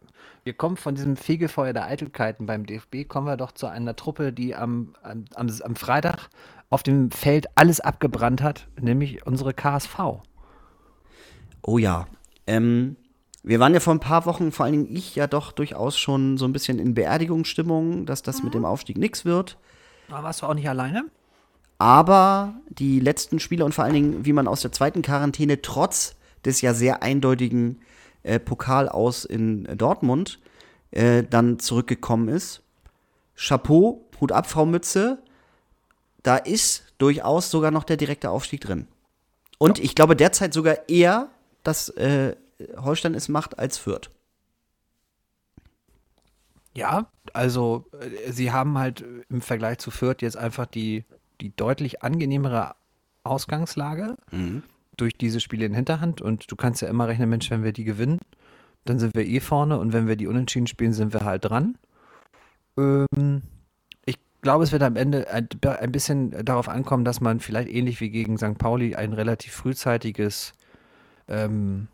[0.44, 4.32] wir kommen von diesem Fegefeuer der Eitelkeiten beim DFB, kommen wir doch zu einer Truppe,
[4.32, 6.28] die am, am, am Freitag
[6.70, 9.98] auf dem Feld alles abgebrannt hat, nämlich unsere KSV.
[11.62, 12.06] Oh ja.
[12.46, 12.96] Ähm,
[13.44, 16.38] wir waren ja vor ein paar Wochen, vor allen Dingen ich, ja doch durchaus schon
[16.38, 18.46] so ein bisschen in Beerdigungsstimmung, dass das mhm.
[18.46, 19.58] mit dem Aufstieg nichts wird.
[20.08, 21.04] Aber warst du auch nicht alleine?
[21.78, 26.16] Aber die letzten Spiele und vor allen Dingen, wie man aus der zweiten Quarantäne trotz
[26.44, 27.80] des ja sehr eindeutigen
[28.22, 30.38] äh, Pokal aus in Dortmund
[30.90, 32.62] äh, dann zurückgekommen ist.
[33.36, 35.18] Chapeau, Hut ab, Frau Mütze.
[36.22, 38.86] Da ist durchaus sogar noch der direkte Aufstieg drin.
[39.58, 39.84] Und ja.
[39.84, 41.28] ich glaube derzeit sogar eher,
[41.62, 42.36] dass äh,
[42.76, 44.10] Holstein es macht als Fürth.
[46.74, 51.04] Ja, also äh, sie haben halt im Vergleich zu Fürth jetzt einfach die,
[51.40, 52.74] die deutlich angenehmere
[53.24, 54.16] Ausgangslage.
[54.30, 54.62] Mhm
[54.96, 57.84] durch diese Spiele in Hinterhand und du kannst ja immer rechnen, Mensch, wenn wir die
[57.84, 58.18] gewinnen,
[58.84, 61.76] dann sind wir eh vorne und wenn wir die unentschieden spielen, sind wir halt dran.
[62.76, 63.42] Ähm,
[64.04, 68.00] ich glaube, es wird am Ende ein, ein, bisschen darauf ankommen, dass man vielleicht ähnlich
[68.00, 68.58] wie gegen St.
[68.58, 70.52] Pauli ein relativ frühzeitiges,
[71.28, 71.88] ähm,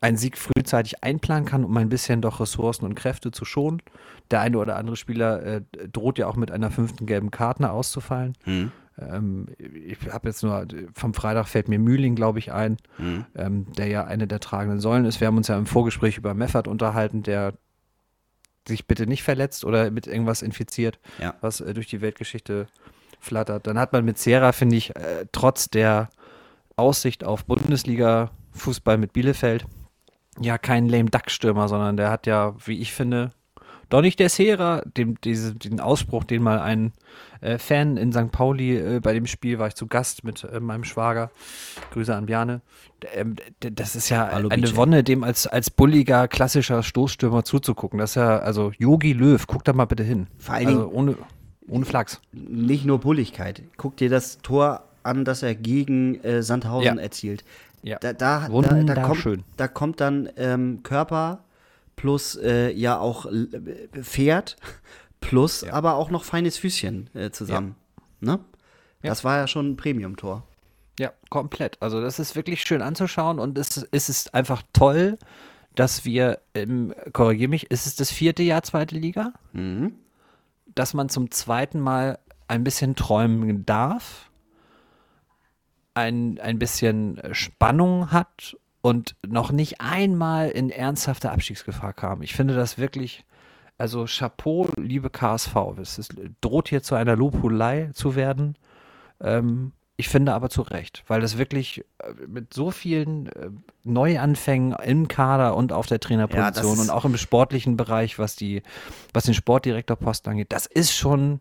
[0.00, 3.82] einen Sieg frühzeitig einplanen kann, um ein bisschen doch Ressourcen und Kräfte zu schonen.
[4.30, 5.62] Der eine oder andere Spieler äh,
[5.92, 8.36] droht ja auch mit einer fünften gelben Karte auszufallen.
[8.44, 8.72] Mhm.
[8.98, 13.26] Ähm, ich habe jetzt nur, vom Freitag fällt mir Mühling, glaube ich, ein, mhm.
[13.34, 15.20] ähm, der ja eine der tragenden Säulen ist.
[15.20, 17.54] Wir haben uns ja im Vorgespräch über Meffert unterhalten, der
[18.68, 21.34] sich bitte nicht verletzt oder mit irgendwas infiziert, ja.
[21.40, 22.66] was äh, durch die Weltgeschichte
[23.20, 23.66] flattert.
[23.66, 26.10] Dann hat man mit Sierra, finde ich, äh, trotz der
[26.76, 29.66] Aussicht auf Bundesliga-Fußball mit Bielefeld,
[30.40, 33.32] ja keinen lame Duck-Stürmer, sondern der hat ja, wie ich finde,
[33.88, 36.92] doch nicht der Sierra, dem, diese, den Ausspruch, den mal ein
[37.42, 38.30] äh, Fan in St.
[38.30, 41.30] Pauli äh, bei dem Spiel war ich zu Gast mit äh, meinem Schwager.
[41.92, 42.62] Grüße an Bjane.
[43.14, 44.76] Ähm, das ist ja Hallo, eine Bice.
[44.76, 47.98] Wonne, dem als, als bulliger, klassischer Stoßstürmer zuzugucken.
[47.98, 50.28] Das ist ja, also Yogi Löw, guck da mal bitte hin.
[50.38, 51.16] Vor allen also ohne,
[51.68, 52.20] ohne Flachs.
[52.32, 53.62] Nicht nur Bulligkeit.
[53.76, 57.02] Guck dir das Tor an, das er gegen äh, Sandhausen ja.
[57.02, 57.44] erzielt.
[57.82, 57.98] Ja.
[57.98, 61.40] Da, da, da, da, kommt, da kommt dann ähm, Körper
[61.96, 63.48] plus äh, ja auch äh,
[64.00, 64.56] Pferd
[65.22, 65.72] plus ja.
[65.72, 67.76] aber auch noch feines Füßchen äh, zusammen.
[68.20, 68.32] Ja.
[68.34, 68.40] Ne?
[69.00, 70.46] Das war ja schon ein Premium-Tor.
[70.98, 71.78] Ja, komplett.
[71.80, 75.18] Also das ist wirklich schön anzuschauen und es, es ist einfach toll,
[75.74, 79.32] dass wir, ähm, korrigiere mich, ist es das vierte Jahr zweite Liga?
[79.52, 79.94] Mhm.
[80.74, 84.30] Dass man zum zweiten Mal ein bisschen träumen darf,
[85.94, 92.22] ein, ein bisschen Spannung hat und noch nicht einmal in ernsthafte Abstiegsgefahr kam.
[92.22, 93.24] Ich finde das wirklich
[93.78, 95.54] also Chapeau, liebe KSV.
[95.80, 96.08] Es
[96.40, 98.56] droht hier zu einer Lobhudelei zu werden.
[99.20, 103.50] Ähm, ich finde aber zu Recht, weil das wirklich äh, mit so vielen äh,
[103.84, 108.62] Neuanfängen im Kader und auf der Trainerposition ja, und auch im sportlichen Bereich, was die,
[109.12, 111.40] was den Sportdirektorposten angeht, das ist schon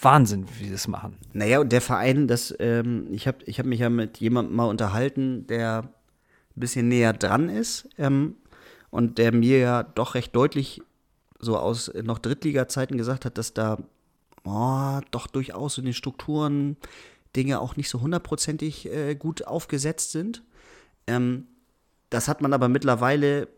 [0.00, 1.18] Wahnsinn, wie sie es machen.
[1.34, 4.64] Naja, und der Verein, das, ähm, ich habe ich hab mich ja mit jemandem mal
[4.64, 5.82] unterhalten, der
[6.56, 8.36] ein bisschen näher dran ist ähm,
[8.90, 10.82] und der mir ja doch recht deutlich
[11.42, 13.78] so aus noch Drittliga-Zeiten gesagt hat, dass da
[14.44, 16.76] oh, doch durchaus in den Strukturen
[17.36, 20.42] Dinge auch nicht so hundertprozentig äh, gut aufgesetzt sind.
[21.06, 21.46] Ähm,
[22.10, 23.48] das hat man aber mittlerweile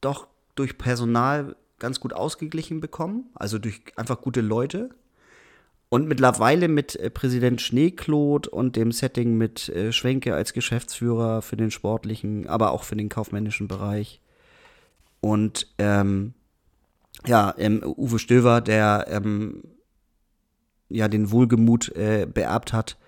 [0.00, 4.90] doch durch Personal ganz gut ausgeglichen bekommen, also durch einfach gute Leute.
[5.88, 11.56] Und mittlerweile mit äh, Präsident Schneeklot und dem Setting mit äh, Schwenke als Geschäftsführer für
[11.56, 14.20] den sportlichen, aber auch für den kaufmännischen Bereich.
[15.20, 16.34] Und ähm,
[17.26, 19.62] ja, ähm, Uwe Stöver, der ähm,
[20.88, 22.98] ja den Wohlgemut äh, beerbt hat,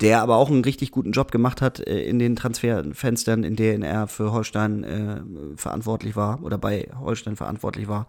[0.00, 3.82] der aber auch einen richtig guten Job gemacht hat äh, in den Transferfenstern, in denen
[3.82, 5.20] er für Holstein äh,
[5.56, 8.08] verantwortlich war oder bei Holstein verantwortlich war.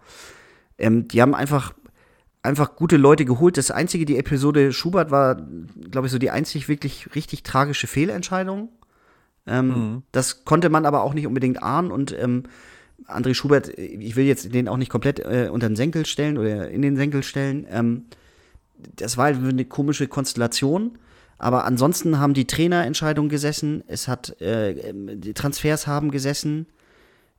[0.78, 1.74] Ähm, die haben einfach
[2.42, 3.56] einfach gute Leute geholt.
[3.56, 5.42] Das einzige, die Episode Schubert war,
[5.90, 8.68] glaube ich, so die einzig wirklich richtig tragische Fehlentscheidung.
[9.46, 10.02] Ähm, mhm.
[10.12, 12.44] Das konnte man aber auch nicht unbedingt ahnen und ähm,
[13.06, 16.70] André Schubert, ich will jetzt den auch nicht komplett äh, unter den Senkel stellen oder
[16.70, 17.66] in den Senkel stellen.
[17.70, 18.06] Ähm,
[18.96, 20.98] das war halt eine komische Konstellation.
[21.38, 26.66] Aber ansonsten haben die Trainerentscheidungen gesessen, es hat, äh, die Transfers haben gesessen.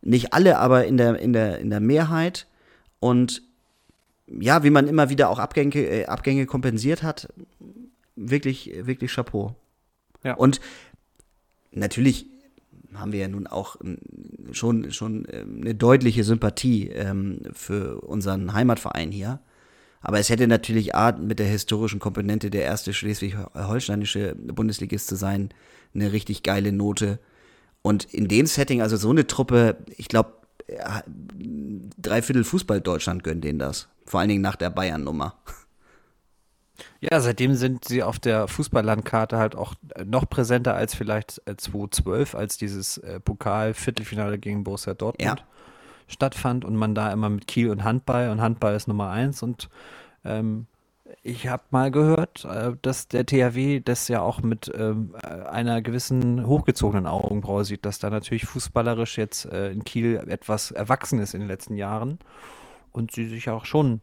[0.01, 2.45] Nicht alle, aber in der, in der, in der Mehrheit.
[2.99, 3.41] Und
[4.27, 7.33] ja, wie man immer wieder auch Abgänge, äh, Abgänge kompensiert hat,
[8.15, 9.55] wirklich, wirklich Chapeau.
[10.23, 10.35] Ja.
[10.35, 10.61] Und
[11.71, 12.27] natürlich
[12.99, 13.77] haben wir ja nun auch
[14.51, 19.39] schon, schon ähm, eine deutliche Sympathie ähm, für unseren Heimatverein hier.
[20.01, 25.49] Aber es hätte natürlich A, mit der historischen Komponente der erste schleswig-holsteinische Bundesligist zu sein,
[25.93, 27.19] eine richtig geile Note.
[27.81, 30.33] Und in dem Setting, also so eine Truppe, ich glaube,
[31.97, 33.87] dreiviertel Fußball Deutschland gönnt denen das.
[34.05, 35.35] Vor allen Dingen nach der Bayern-Nummer.
[36.99, 42.37] Ja, seitdem sind sie auf der Fußballlandkarte halt auch noch präsenter als vielleicht 2012, äh,
[42.37, 45.45] als dieses äh, Pokal-Viertelfinale gegen Borussia Dortmund ja.
[46.07, 49.69] stattfand und man da immer mit Kiel und Handball und Handball ist Nummer eins und
[50.25, 50.65] ähm,
[51.23, 56.45] ich habe mal gehört, äh, dass der THW das ja auch mit ähm, einer gewissen
[56.45, 61.41] hochgezogenen Augenbraue sieht, dass da natürlich fußballerisch jetzt äh, in Kiel etwas erwachsen ist in
[61.41, 62.19] den letzten Jahren
[62.91, 64.01] und sie sich auch schon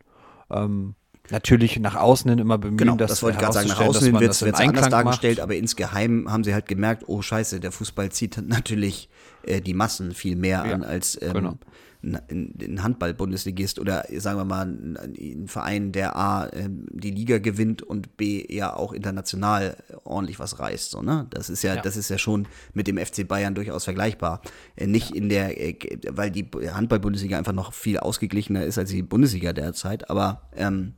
[0.51, 0.95] ähm,
[1.31, 4.07] natürlich nach außen hin immer bemühen, genau, dass das wollte ich gerade sagen, nach außen
[4.07, 5.45] hin wird es anders dargestellt, macht.
[5.45, 9.09] aber insgeheim haben sie halt gemerkt, oh scheiße, der Fußball zieht natürlich
[9.45, 11.59] äh, die Massen viel mehr ja, an als ähm, genau.
[12.03, 17.39] ein, ein Handball-Bundesligist oder sagen wir mal ein, ein Verein, der A äh, die Liga
[17.39, 20.91] gewinnt und B ja auch international ordentlich was reißt.
[20.91, 21.27] So, ne?
[21.31, 21.81] Das ist ja, ja.
[21.81, 24.43] das ist ja schon mit dem FC Bayern durchaus vergleichbar.
[24.77, 25.17] Äh, nicht ja.
[25.17, 25.79] in der, äh,
[26.11, 30.93] weil die Handball-Bundesliga einfach noch viel ausgeglichener ist als die Bundesliga derzeit, aber ähm,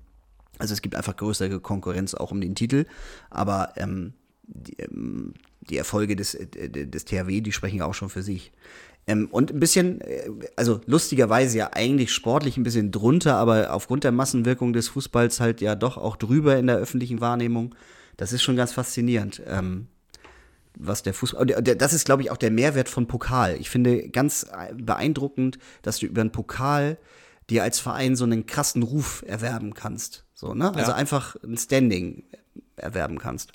[0.58, 2.86] also es gibt einfach größere Konkurrenz auch um den Titel,
[3.30, 8.22] aber ähm, die, ähm, die, Erfolge des, äh, des THW, die sprechen auch schon für
[8.22, 8.52] sich.
[9.06, 14.04] Ähm, und ein bisschen, äh, also lustigerweise ja eigentlich sportlich ein bisschen drunter, aber aufgrund
[14.04, 17.74] der Massenwirkung des Fußballs halt ja doch auch drüber in der öffentlichen Wahrnehmung.
[18.16, 19.42] Das ist schon ganz faszinierend.
[19.46, 19.88] Ähm,
[20.78, 21.46] was der Fußball.
[21.46, 23.56] Das ist, glaube ich, auch der Mehrwert von Pokal.
[23.58, 26.98] Ich finde ganz beeindruckend, dass du über einen Pokal
[27.48, 30.25] dir als Verein so einen krassen Ruf erwerben kannst.
[30.36, 30.68] So, ne?
[30.74, 30.96] Also ja.
[30.96, 32.24] einfach ein Standing
[32.76, 33.52] erwerben kannst.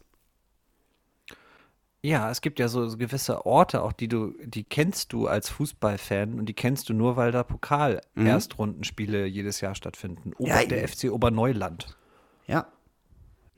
[2.04, 6.40] Ja, es gibt ja so, gewisse Orte, auch die du, die kennst du als Fußballfan
[6.40, 9.32] und die kennst du nur, weil da Pokal-Erstrundenspiele mhm.
[9.32, 10.32] jedes Jahr stattfinden.
[10.40, 11.96] Ober, ja, der FC Oberneuland.
[12.48, 12.66] Ja,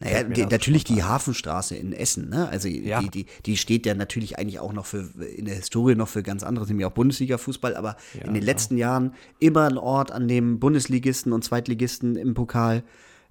[0.03, 2.49] naja, die, natürlich die Hafenstraße in Essen, ne?
[2.49, 2.99] Also ja.
[2.99, 6.23] die, die, die steht ja natürlich eigentlich auch noch für in der Historie noch für
[6.23, 8.87] ganz andere, nämlich auch Bundesliga-Fußball, aber ja, in den letzten ja.
[8.87, 12.83] Jahren immer ein Ort, an dem Bundesligisten und Zweitligisten im Pokal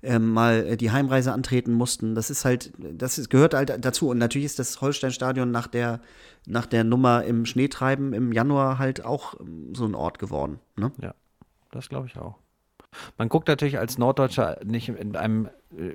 [0.03, 2.15] ähm, mal äh, die Heimreise antreten mussten.
[2.15, 4.09] Das ist halt, das ist, gehört halt dazu.
[4.09, 6.01] Und natürlich ist das Holstein-Stadion nach der,
[6.47, 10.59] nach der Nummer im Schneetreiben im Januar halt auch ähm, so ein Ort geworden.
[10.77, 10.93] Ne?
[11.01, 11.15] Ja,
[11.71, 12.37] das glaube ich auch.
[13.17, 15.93] Man guckt natürlich als Norddeutscher nicht in einem, äh,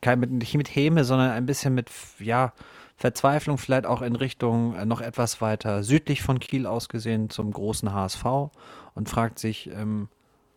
[0.00, 2.52] kein, nicht mit Häme, sondern ein bisschen mit, ja,
[2.98, 7.92] Verzweiflung vielleicht auch in Richtung äh, noch etwas weiter südlich von Kiel ausgesehen zum großen
[7.92, 8.24] HSV
[8.94, 10.08] und fragt sich, ähm,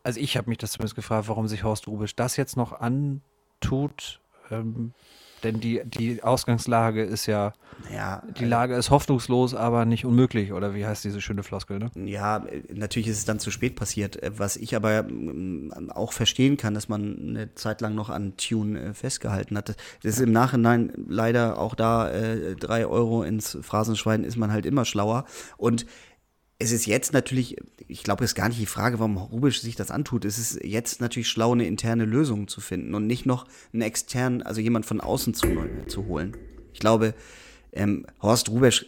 [0.03, 4.21] also ich habe mich das zumindest gefragt, warum sich Horst Rubisch das jetzt noch antut,
[4.51, 4.93] ähm,
[5.43, 7.53] denn die, die Ausgangslage ist ja,
[7.93, 11.79] ja die also Lage ist hoffnungslos, aber nicht unmöglich, oder wie heißt diese schöne Floskel,
[11.79, 11.91] ne?
[11.95, 14.19] Ja, natürlich ist es dann zu spät passiert.
[14.37, 18.79] Was ich aber mm, auch verstehen kann, dass man eine Zeit lang noch an Tune
[18.79, 19.69] äh, festgehalten hat.
[19.69, 19.77] Das
[20.15, 24.85] ist im Nachhinein leider auch da äh, drei Euro ins Phrasenschwein ist man halt immer
[24.85, 25.25] schlauer.
[25.57, 25.85] Und
[26.61, 27.55] es ist jetzt natürlich,
[27.87, 30.25] ich glaube, es ist gar nicht die Frage, warum Rubisch sich das antut.
[30.25, 34.43] Es ist jetzt natürlich schlau, eine interne Lösung zu finden und nicht noch einen externen,
[34.43, 35.47] also jemand von außen zu,
[35.87, 36.35] zu holen.
[36.73, 37.15] Ich glaube,
[37.71, 38.87] ähm, Horst Rubisch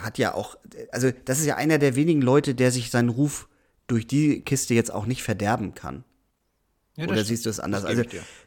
[0.00, 0.56] hat ja auch,
[0.90, 3.48] also das ist ja einer der wenigen Leute, der sich seinen Ruf
[3.86, 6.02] durch die Kiste jetzt auch nicht verderben kann.
[6.96, 7.84] Ja, Oder siehst du es anders?
[7.84, 8.02] Also,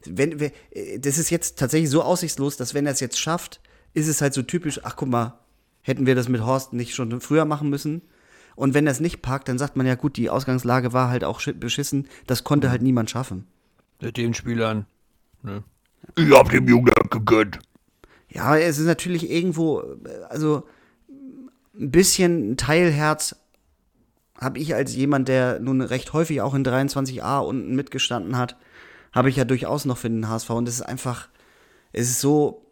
[0.05, 3.61] wenn, wenn, äh, das ist jetzt tatsächlich so aussichtslos, dass wenn er es jetzt schafft,
[3.93, 5.39] ist es halt so typisch, ach guck mal,
[5.81, 8.01] hätten wir das mit Horst nicht schon früher machen müssen?
[8.57, 11.39] Und wenn es nicht packt, dann sagt man ja, gut, die Ausgangslage war halt auch
[11.59, 12.07] beschissen.
[12.25, 13.45] Das konnte halt niemand schaffen.
[14.01, 14.87] Mit den Spielern.
[15.43, 15.63] Ne?
[16.15, 17.59] Ich hab dem Jungen gegönnt.
[18.29, 19.83] Ja, es ist natürlich irgendwo,
[20.29, 20.63] also
[21.79, 23.35] ein bisschen Teilherz
[24.39, 28.57] habe ich als jemand, der nun recht häufig auch in 23a unten mitgestanden hat,
[29.11, 30.49] habe ich ja durchaus noch für den HSV.
[30.49, 31.29] Und es ist einfach,
[31.93, 32.65] es ist so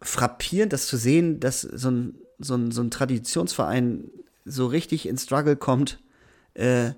[0.00, 4.04] frappierend, das zu sehen, dass so ein, so ein, so ein Traditionsverein
[4.48, 6.00] so richtig in Struggle kommt,
[6.54, 6.92] äh,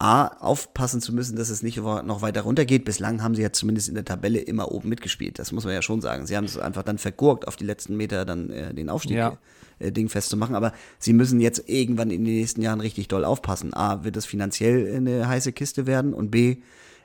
[0.00, 2.84] A, aufpassen zu müssen, dass es nicht noch weiter runtergeht.
[2.84, 5.40] Bislang haben sie ja zumindest in der Tabelle immer oben mitgespielt.
[5.40, 6.24] Das muss man ja schon sagen.
[6.24, 9.38] Sie haben es einfach dann vergurkt, auf die letzten Meter dann äh, den Aufstieg ja.
[9.80, 10.54] äh, Ding festzumachen.
[10.54, 13.74] Aber sie müssen jetzt irgendwann in den nächsten Jahren richtig doll aufpassen.
[13.74, 16.58] A, wird es finanziell eine heiße Kiste werden und B,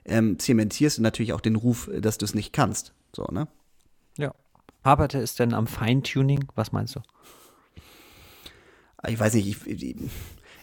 [0.05, 2.93] ähm, zementierst du natürlich auch den Ruf, dass du es nicht kannst.
[3.15, 3.47] So, ne?
[4.19, 4.35] Ja.
[4.83, 6.45] Haperte es denn am Feintuning?
[6.53, 6.99] Was meinst du?
[9.07, 9.95] Ich weiß nicht, ich,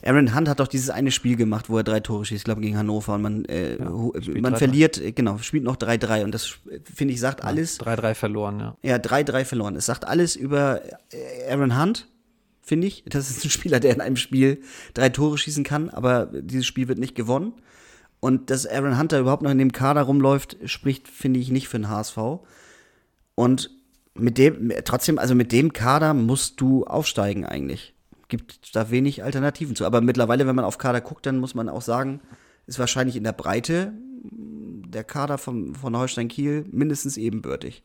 [0.03, 2.61] Aaron Hunt hat doch dieses eine Spiel gemacht, wo er drei Tore schießt, ich glaube
[2.62, 6.59] gegen Hannover und man, äh, ja, man verliert, äh, genau, spielt noch 3-3 und das
[6.93, 7.80] finde ich sagt alles.
[7.80, 8.76] 3-3 verloren, ja.
[8.82, 9.76] Ja, 3-3 verloren.
[9.76, 10.82] Es sagt alles über
[11.12, 12.09] äh, Aaron Hunt,
[12.62, 13.05] finde ich.
[13.07, 14.62] Das ist ein Spieler, der in einem Spiel
[14.95, 17.53] drei Tore schießen kann, aber dieses Spiel wird nicht gewonnen.
[18.20, 21.78] Und dass Aaron Hunter überhaupt noch in dem Kader rumläuft, spricht, finde ich, nicht für
[21.78, 22.18] den HSV.
[23.34, 23.70] Und
[24.14, 27.95] mit dem, trotzdem, also mit dem Kader musst du aufsteigen eigentlich
[28.30, 29.84] gibt da wenig Alternativen zu.
[29.84, 32.20] Aber mittlerweile, wenn man auf Kader guckt, dann muss man auch sagen,
[32.66, 37.84] ist wahrscheinlich in der Breite der Kader von, von Holstein Kiel mindestens ebenbürtig.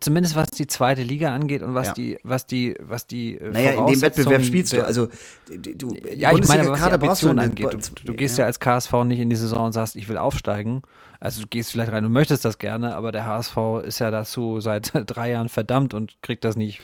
[0.00, 1.92] Zumindest was die zweite Liga angeht und was ja.
[1.94, 3.36] die, was die, was die.
[3.36, 4.84] Äh, naja, in dem Wettbewerb spielst du.
[4.84, 5.08] Also
[5.48, 7.72] du, ja, ich meine, was die Ambition angeht.
[7.72, 8.42] Du, du gehst ja.
[8.42, 10.82] ja als KSV nicht in die Saison und sagst, ich will aufsteigen.
[11.18, 14.60] Also du gehst vielleicht rein, du möchtest das gerne, aber der HSV ist ja dazu
[14.60, 16.80] seit drei Jahren verdammt und kriegt das nicht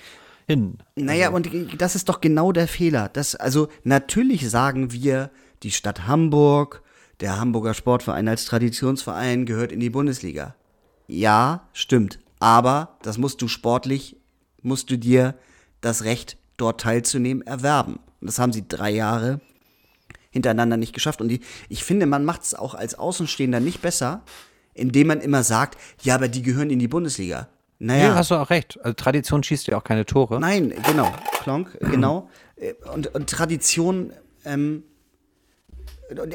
[0.46, 0.78] hin.
[0.94, 1.36] Naja, also.
[1.36, 3.08] und das ist doch genau der Fehler.
[3.08, 5.30] Das, also natürlich sagen wir,
[5.62, 6.82] die Stadt Hamburg,
[7.20, 10.54] der Hamburger Sportverein als Traditionsverein gehört in die Bundesliga.
[11.06, 12.18] Ja, stimmt.
[12.38, 14.16] Aber das musst du sportlich,
[14.62, 15.34] musst du dir
[15.80, 17.98] das Recht, dort teilzunehmen, erwerben.
[18.20, 19.40] Und das haben sie drei Jahre
[20.30, 21.20] hintereinander nicht geschafft.
[21.20, 24.22] Und die, ich finde, man macht es auch als Außenstehender nicht besser,
[24.74, 27.48] indem man immer sagt, ja, aber die gehören in die Bundesliga.
[27.78, 28.08] Naja.
[28.08, 28.78] Ja, hast du auch recht.
[28.82, 30.40] Also Tradition schießt ja auch keine Tore.
[30.40, 31.12] Nein, genau.
[31.42, 32.28] Klonk, genau.
[32.56, 34.12] Äh, und, und Tradition,
[34.44, 34.82] ähm,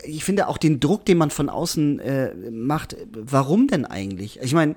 [0.03, 4.39] ich finde auch den Druck, den man von außen äh, macht, warum denn eigentlich?
[4.41, 4.75] Ich meine,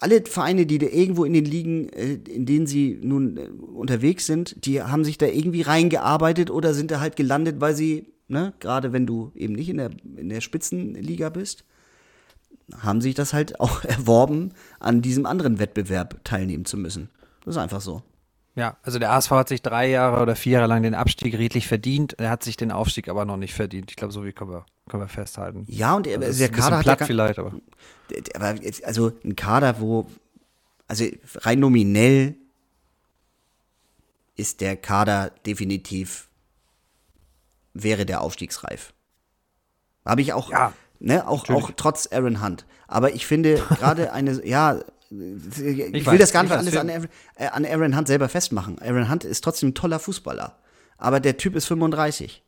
[0.00, 4.26] alle Vereine, die da irgendwo in den Ligen, äh, in denen sie nun äh, unterwegs
[4.26, 8.52] sind, die haben sich da irgendwie reingearbeitet oder sind da halt gelandet, weil sie, ne,
[8.60, 11.64] gerade wenn du eben nicht in der, in der Spitzenliga bist,
[12.80, 17.10] haben sich das halt auch erworben, an diesem anderen Wettbewerb teilnehmen zu müssen.
[17.44, 18.02] Das ist einfach so.
[18.54, 21.66] Ja, also der ASV hat sich drei Jahre oder vier Jahre lang den Abstieg redlich
[21.66, 22.14] verdient.
[22.18, 23.90] Er hat sich den Aufstieg aber noch nicht verdient.
[23.90, 25.64] Ich glaube, so wie können wir, können wir festhalten.
[25.68, 27.54] Ja, und er, Also der Kader hat platt ja, vielleicht, aber
[28.34, 28.54] aber
[28.84, 30.06] also ein Kader, wo,
[30.86, 31.06] also
[31.36, 32.36] rein nominell
[34.36, 36.28] ist der Kader definitiv,
[37.72, 38.92] wäre der aufstiegsreif.
[40.04, 41.64] Habe ich auch, Ja, ne, auch, natürlich.
[41.64, 42.64] auch trotz Aaron Hunt.
[42.88, 44.80] Aber ich finde gerade eine, ja,
[45.10, 48.28] ich, will weiß, das gar ich nicht alles an, Aaron- äh, an Aaron Hunt selber
[48.28, 48.78] festmachen.
[48.80, 50.56] Aaron Hunt ist trotzdem ein toller Fußballer.
[50.96, 52.42] Aber der Typ ist 35.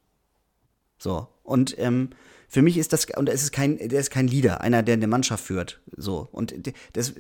[0.98, 1.28] So.
[1.42, 2.11] Und ähm,
[2.48, 5.07] für mich ist das, und es ist kein, der ist kein Leader, einer, der eine
[5.09, 5.80] Mannschaft führt.
[5.96, 6.28] So.
[6.32, 6.55] Und
[6.94, 7.12] das,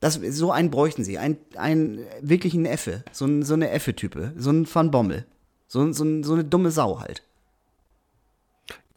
[0.00, 1.18] das, so einen bräuchten sie.
[1.18, 3.02] Ein, ein wirklich ein Effe.
[3.12, 4.34] So, ein, so eine Effe-Type.
[4.36, 5.24] So ein Van Bommel.
[5.66, 7.22] So, so, ein- so eine dumme Sau halt.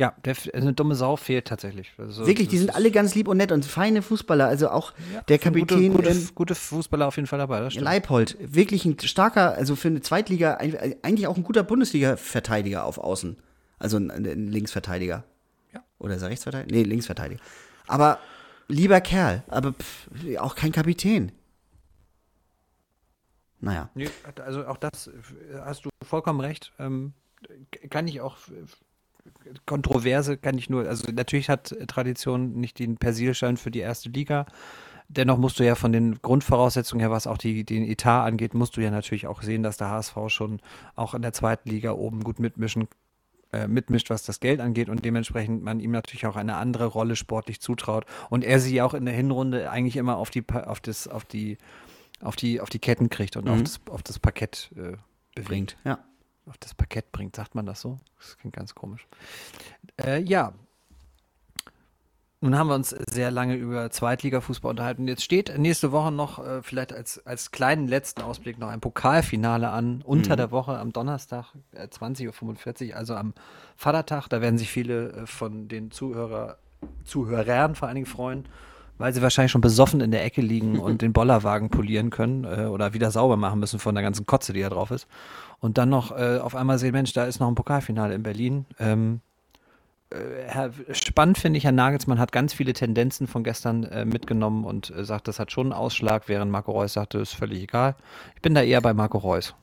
[0.01, 1.93] Ja, der, eine dumme Sau fehlt tatsächlich.
[1.99, 4.47] Also, Wirklich, die sind alle ganz lieb und nett und feine Fußballer.
[4.47, 4.93] Also auch
[5.29, 7.59] der sind Kapitän Gute, gute, gute Fußballer auf jeden Fall dabei.
[7.59, 7.85] Das stimmt.
[7.85, 8.35] Leipold.
[8.39, 13.37] Wirklich ein starker, also für eine Zweitliga, eigentlich auch ein guter Bundesliga-Verteidiger auf Außen.
[13.77, 15.23] Also ein, ein Linksverteidiger.
[15.71, 15.83] Ja.
[15.99, 16.75] Oder ist er Rechtsverteidiger?
[16.75, 17.39] Nee, Linksverteidiger.
[17.85, 18.17] Aber
[18.67, 20.07] lieber Kerl, aber pff,
[20.39, 21.31] auch kein Kapitän.
[23.59, 23.91] Naja.
[23.93, 24.09] Nee,
[24.43, 25.11] also auch das äh,
[25.63, 26.73] hast du vollkommen recht.
[26.79, 27.13] Ähm,
[27.91, 28.65] kann ich auch äh,
[29.65, 34.45] Kontroverse kann ich nur, also natürlich hat Tradition nicht den Persilschein für die erste Liga.
[35.07, 38.77] Dennoch musst du ja von den Grundvoraussetzungen her, was auch die, den Etat angeht, musst
[38.77, 40.61] du ja natürlich auch sehen, dass der HSV schon
[40.95, 42.87] auch in der zweiten Liga oben gut mitmischen,
[43.51, 47.17] äh, mitmischt, was das Geld angeht und dementsprechend man ihm natürlich auch eine andere Rolle
[47.17, 51.09] sportlich zutraut und er sie auch in der Hinrunde eigentlich immer auf die, auf das,
[51.09, 51.57] auf die,
[52.21, 54.95] auf die, auf die Ketten kriegt und auf, das, auf das Parkett äh,
[55.35, 55.77] bewegt Bringt.
[55.83, 55.99] Ja.
[56.47, 57.35] Auf das Parkett bringt.
[57.35, 57.99] Sagt man das so?
[58.17, 59.07] Das klingt ganz komisch.
[59.97, 60.53] Äh, ja.
[62.43, 65.07] Nun haben wir uns sehr lange über Zweitligafußball unterhalten.
[65.07, 69.69] Jetzt steht nächste Woche noch äh, vielleicht als, als kleinen letzten Ausblick noch ein Pokalfinale
[69.69, 73.35] an, unter der Woche am Donnerstag äh, 20.45 Uhr, also am
[73.75, 74.27] Vatertag.
[74.27, 76.57] Da werden sich viele äh, von den Zuhörer,
[77.03, 78.47] Zuhörern vor allen Dingen freuen,
[79.01, 82.65] weil sie wahrscheinlich schon besoffen in der Ecke liegen und den Bollerwagen polieren können äh,
[82.65, 85.07] oder wieder sauber machen müssen von der ganzen Kotze, die da drauf ist.
[85.59, 88.65] Und dann noch äh, auf einmal sehen, Mensch, da ist noch ein Pokalfinale in Berlin.
[88.79, 89.21] Ähm,
[90.11, 94.65] äh, Herr, spannend finde ich, Herr Nagelsmann hat ganz viele Tendenzen von gestern äh, mitgenommen
[94.65, 97.95] und äh, sagt, das hat schon einen Ausschlag, während Marco Reus sagte, ist völlig egal.
[98.35, 99.55] Ich bin da eher bei Marco Reus.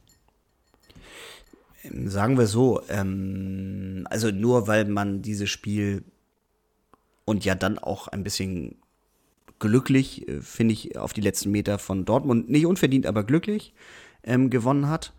[2.05, 6.03] Sagen wir so, ähm, also nur weil man dieses Spiel
[7.25, 8.77] und ja dann auch ein bisschen
[9.59, 13.75] glücklich, äh, finde ich, auf die letzten Meter von Dortmund, nicht unverdient, aber glücklich
[14.23, 15.13] ähm, gewonnen hat.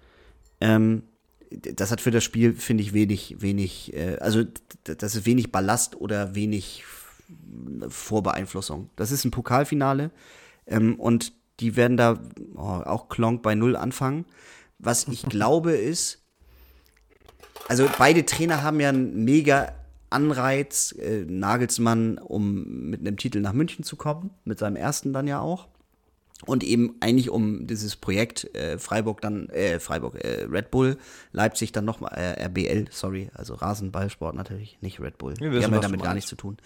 [0.61, 1.03] Ähm,
[1.51, 4.43] das hat für das Spiel, finde ich, wenig, wenig, äh, also
[4.83, 6.83] das ist wenig Ballast oder wenig
[7.87, 8.89] Vorbeeinflussung.
[8.95, 10.11] Das ist ein Pokalfinale
[10.67, 12.19] ähm, und die werden da
[12.55, 14.25] oh, auch Klonk bei Null anfangen.
[14.77, 16.23] Was ich glaube ist,
[17.67, 19.73] also beide Trainer haben ja einen mega
[20.09, 25.27] Anreiz, äh, Nagelsmann, um mit einem Titel nach München zu kommen, mit seinem ersten dann
[25.27, 25.67] ja auch.
[26.45, 30.97] Und eben eigentlich um dieses Projekt äh, Freiburg dann, äh, Freiburg, äh, Red Bull,
[31.33, 35.33] Leipzig dann nochmal, äh, RBL, sorry, also Rasenballsport natürlich, nicht Red Bull.
[35.37, 36.57] Wir Die wissen, haben ja damit gar nichts zu tun.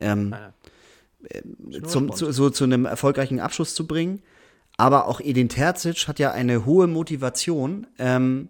[0.00, 1.84] Ähm, nein.
[1.86, 4.22] zum, zu, so zu einem erfolgreichen Abschluss zu bringen.
[4.78, 8.48] Aber auch Edin Terzic hat ja eine hohe Motivation, ähm,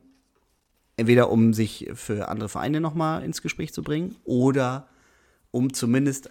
[0.99, 4.89] entweder um sich für andere Vereine nochmal ins Gespräch zu bringen oder
[5.51, 6.31] um zumindest,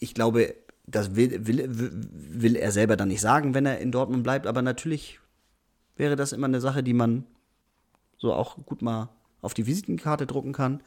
[0.00, 0.54] ich glaube,
[0.86, 1.68] das will, will,
[2.10, 5.20] will er selber dann nicht sagen, wenn er in Dortmund bleibt, aber natürlich
[5.96, 7.24] wäre das immer eine Sache, die man
[8.16, 9.10] so auch gut mal
[9.42, 10.80] auf die Visitenkarte drucken kann.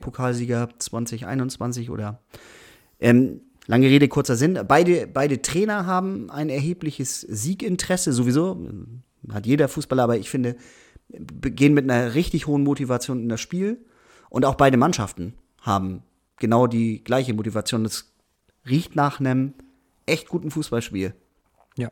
[0.00, 2.20] Pokalsieger 2021 oder
[2.98, 4.58] ähm, lange Rede, kurzer Sinn.
[4.66, 8.68] Beide, beide Trainer haben ein erhebliches Sieginteresse, sowieso.
[9.32, 10.56] Hat jeder Fußballer, aber ich finde,
[11.08, 13.84] gehen mit einer richtig hohen Motivation in das Spiel.
[14.30, 16.02] Und auch beide Mannschaften haben
[16.38, 17.84] genau die gleiche Motivation.
[17.84, 18.12] Es
[18.68, 19.54] riecht nach einem
[20.06, 21.14] echt guten Fußballspiel.
[21.76, 21.90] Ja.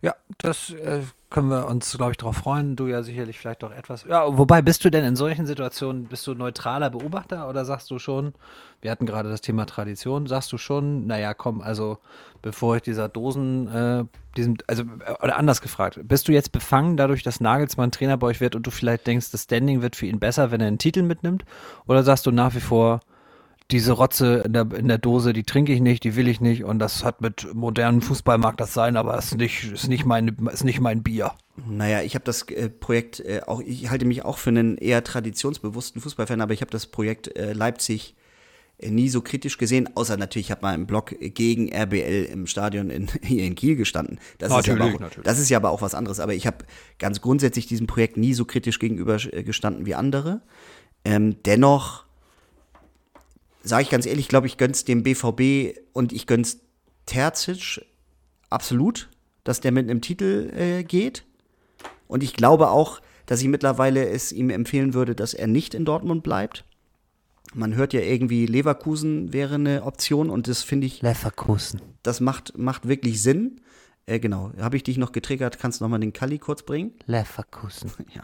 [0.00, 1.00] Ja, das äh,
[1.34, 2.76] können wir uns, glaube ich, darauf freuen.
[2.76, 4.04] Du ja sicherlich vielleicht doch etwas.
[4.04, 7.98] Ja, wobei bist du denn in solchen Situationen, bist du neutraler Beobachter oder sagst du
[7.98, 8.34] schon,
[8.80, 11.98] wir hatten gerade das Thema Tradition, sagst du schon, naja, komm, also
[12.40, 14.04] bevor ich dieser Dosen, äh,
[14.36, 18.28] diesem, also, äh, oder anders gefragt, bist du jetzt befangen dadurch, dass Nagelsmann Trainer bei
[18.28, 20.78] euch wird und du vielleicht denkst, das Standing wird für ihn besser, wenn er einen
[20.78, 21.44] Titel mitnimmt?
[21.88, 23.00] Oder sagst du nach wie vor,
[23.70, 26.64] diese Rotze in der, in der Dose, die trinke ich nicht, die will ich nicht
[26.64, 30.28] und das hat mit modernem Fußball mag das sein, aber ist nicht, ist nicht, mein,
[30.52, 31.32] ist nicht mein Bier.
[31.68, 35.02] Naja, ich habe das äh, Projekt äh, auch, ich halte mich auch für einen eher
[35.02, 38.14] traditionsbewussten Fußballfan, aber ich habe das Projekt äh, Leipzig
[38.78, 42.46] äh, nie so kritisch gesehen, außer natürlich, ich habe mal im Blog gegen RBL im
[42.46, 44.18] Stadion in, hier in Kiel gestanden.
[44.38, 46.20] Das ist, ja aber auch, das ist ja aber auch was anderes.
[46.20, 46.58] Aber ich habe
[46.98, 50.42] ganz grundsätzlich diesem Projekt nie so kritisch gegenüber äh, gestanden wie andere.
[51.04, 52.03] Ähm, dennoch,
[53.64, 56.60] sage ich ganz ehrlich, glaube ich, gönn's dem BVB und ich gönn's
[57.06, 57.84] Terzic
[58.50, 59.08] absolut,
[59.42, 61.24] dass der mit einem Titel äh, geht.
[62.06, 65.84] Und ich glaube auch, dass ich mittlerweile es ihm empfehlen würde, dass er nicht in
[65.84, 66.64] Dortmund bleibt.
[67.54, 71.02] Man hört ja irgendwie, Leverkusen wäre eine Option und das finde ich.
[71.02, 71.80] Leverkusen.
[72.02, 73.60] Das macht, macht wirklich Sinn.
[74.06, 74.52] Äh, genau.
[74.58, 75.58] Habe ich dich noch getriggert?
[75.58, 76.92] Kannst du nochmal den Kalli kurz bringen?
[77.06, 77.92] Leverkusen.
[78.14, 78.22] ja.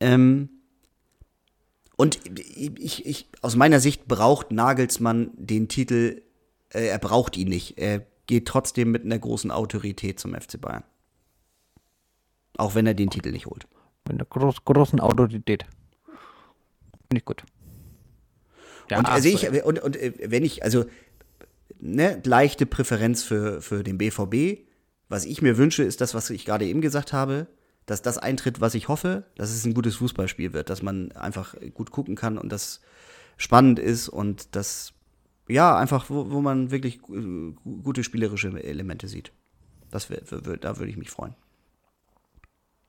[0.00, 0.48] Ähm,
[1.98, 6.22] und ich, ich, aus meiner Sicht braucht Nagelsmann den Titel,
[6.72, 7.76] äh, er braucht ihn nicht.
[7.76, 10.84] Er geht trotzdem mit einer großen Autorität zum FC Bayern.
[12.56, 13.66] Auch wenn er den Titel nicht holt.
[14.06, 15.64] Mit einer groß, großen Autorität.
[17.08, 17.42] Finde ich gut.
[18.90, 20.84] Ja, und, also ich, und, und äh, wenn ich, also
[21.80, 24.60] ne, leichte Präferenz für, für den BVB.
[25.08, 27.48] Was ich mir wünsche, ist das, was ich gerade eben gesagt habe,
[27.88, 31.54] dass das eintritt, was ich hoffe, dass es ein gutes Fußballspiel wird, dass man einfach
[31.72, 32.80] gut gucken kann und das
[33.38, 34.92] spannend ist und das,
[35.48, 39.32] ja, einfach, wo, wo man wirklich gute spielerische Elemente sieht.
[39.90, 41.34] Das wär, da würde ich mich freuen.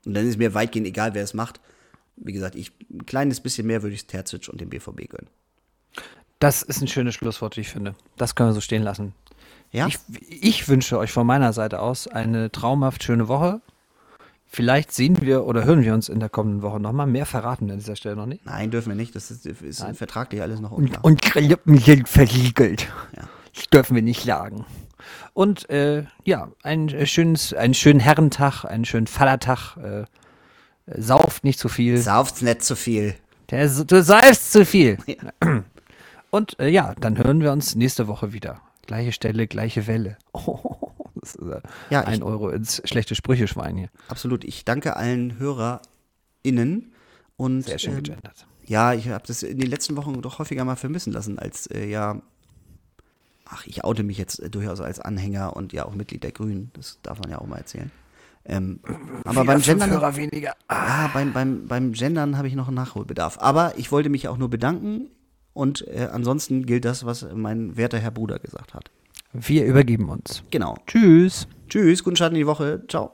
[0.05, 1.61] Und dann ist mir weitgehend egal, wer es macht.
[2.17, 5.29] Wie gesagt, ich, ein kleines bisschen mehr würde ich Terzic und dem BVB gönnen.
[6.39, 7.95] Das ist ein schönes Schlusswort, wie ich finde.
[8.17, 9.13] Das können wir so stehen lassen.
[9.71, 9.87] Ja?
[9.87, 13.61] Ich, ich wünsche euch von meiner Seite aus eine traumhaft schöne Woche.
[14.51, 17.05] Vielleicht sehen wir oder hören wir uns in der kommenden Woche nochmal.
[17.05, 18.45] Mehr verraten an dieser Stelle noch nicht.
[18.45, 19.15] Nein, dürfen wir nicht.
[19.15, 21.05] Das ist, ist vertraglich alles noch unklar.
[21.05, 22.87] Und, und Grilllippen sind verriegelt.
[23.15, 23.29] Ja.
[23.53, 24.65] Das dürfen wir nicht sagen.
[25.33, 29.77] Und äh, ja, ein äh, schönes, einen schönen Herrentag, einen schönen Vatertag.
[29.77, 30.05] Äh,
[30.99, 31.97] sauft nicht zu viel.
[31.97, 33.15] Sauft nicht zu viel.
[33.51, 34.97] Der, du saufst zu viel.
[35.05, 35.63] Ja.
[36.31, 38.61] Und äh, ja, dann hören wir uns nächste Woche wieder.
[38.87, 40.17] Gleiche Stelle, gleiche Welle.
[40.33, 40.88] Oh,
[41.19, 43.89] das ist äh, ja, ein ich, Euro ins schlechte Sprüche-Schwein hier.
[44.07, 44.43] Absolut.
[44.43, 46.93] Ich danke allen HörerInnen.
[47.37, 48.47] Und, Sehr schön ähm, gegendert.
[48.65, 51.85] Ja, ich habe das in den letzten Wochen doch häufiger mal vermissen lassen, als äh,
[51.87, 52.21] ja
[53.49, 56.71] ach, ich oute mich jetzt äh, durchaus als Anhänger und ja auch Mitglied der Grünen.
[56.73, 57.91] Das darf man ja auch mal erzählen.
[58.45, 58.79] Ähm,
[59.25, 60.55] aber beim Gendern, weniger.
[60.67, 61.07] Ah.
[61.09, 63.37] Beim, beim, beim Gendern habe ich noch einen Nachholbedarf.
[63.39, 65.09] Aber ich wollte mich auch nur bedanken
[65.53, 68.91] und äh, ansonsten gilt das, was mein werter Herr Bruder gesagt hat.
[69.31, 70.43] Wir übergeben uns.
[70.49, 70.75] Genau.
[70.87, 71.47] Tschüss.
[71.67, 72.83] Tschüss, guten Start in die Woche.
[72.87, 73.11] Ciao.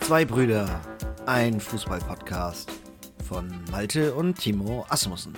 [0.00, 0.80] Zwei Brüder,
[1.24, 2.70] ein Fußballpodcast
[3.26, 5.34] von Malte und Timo Asmussen.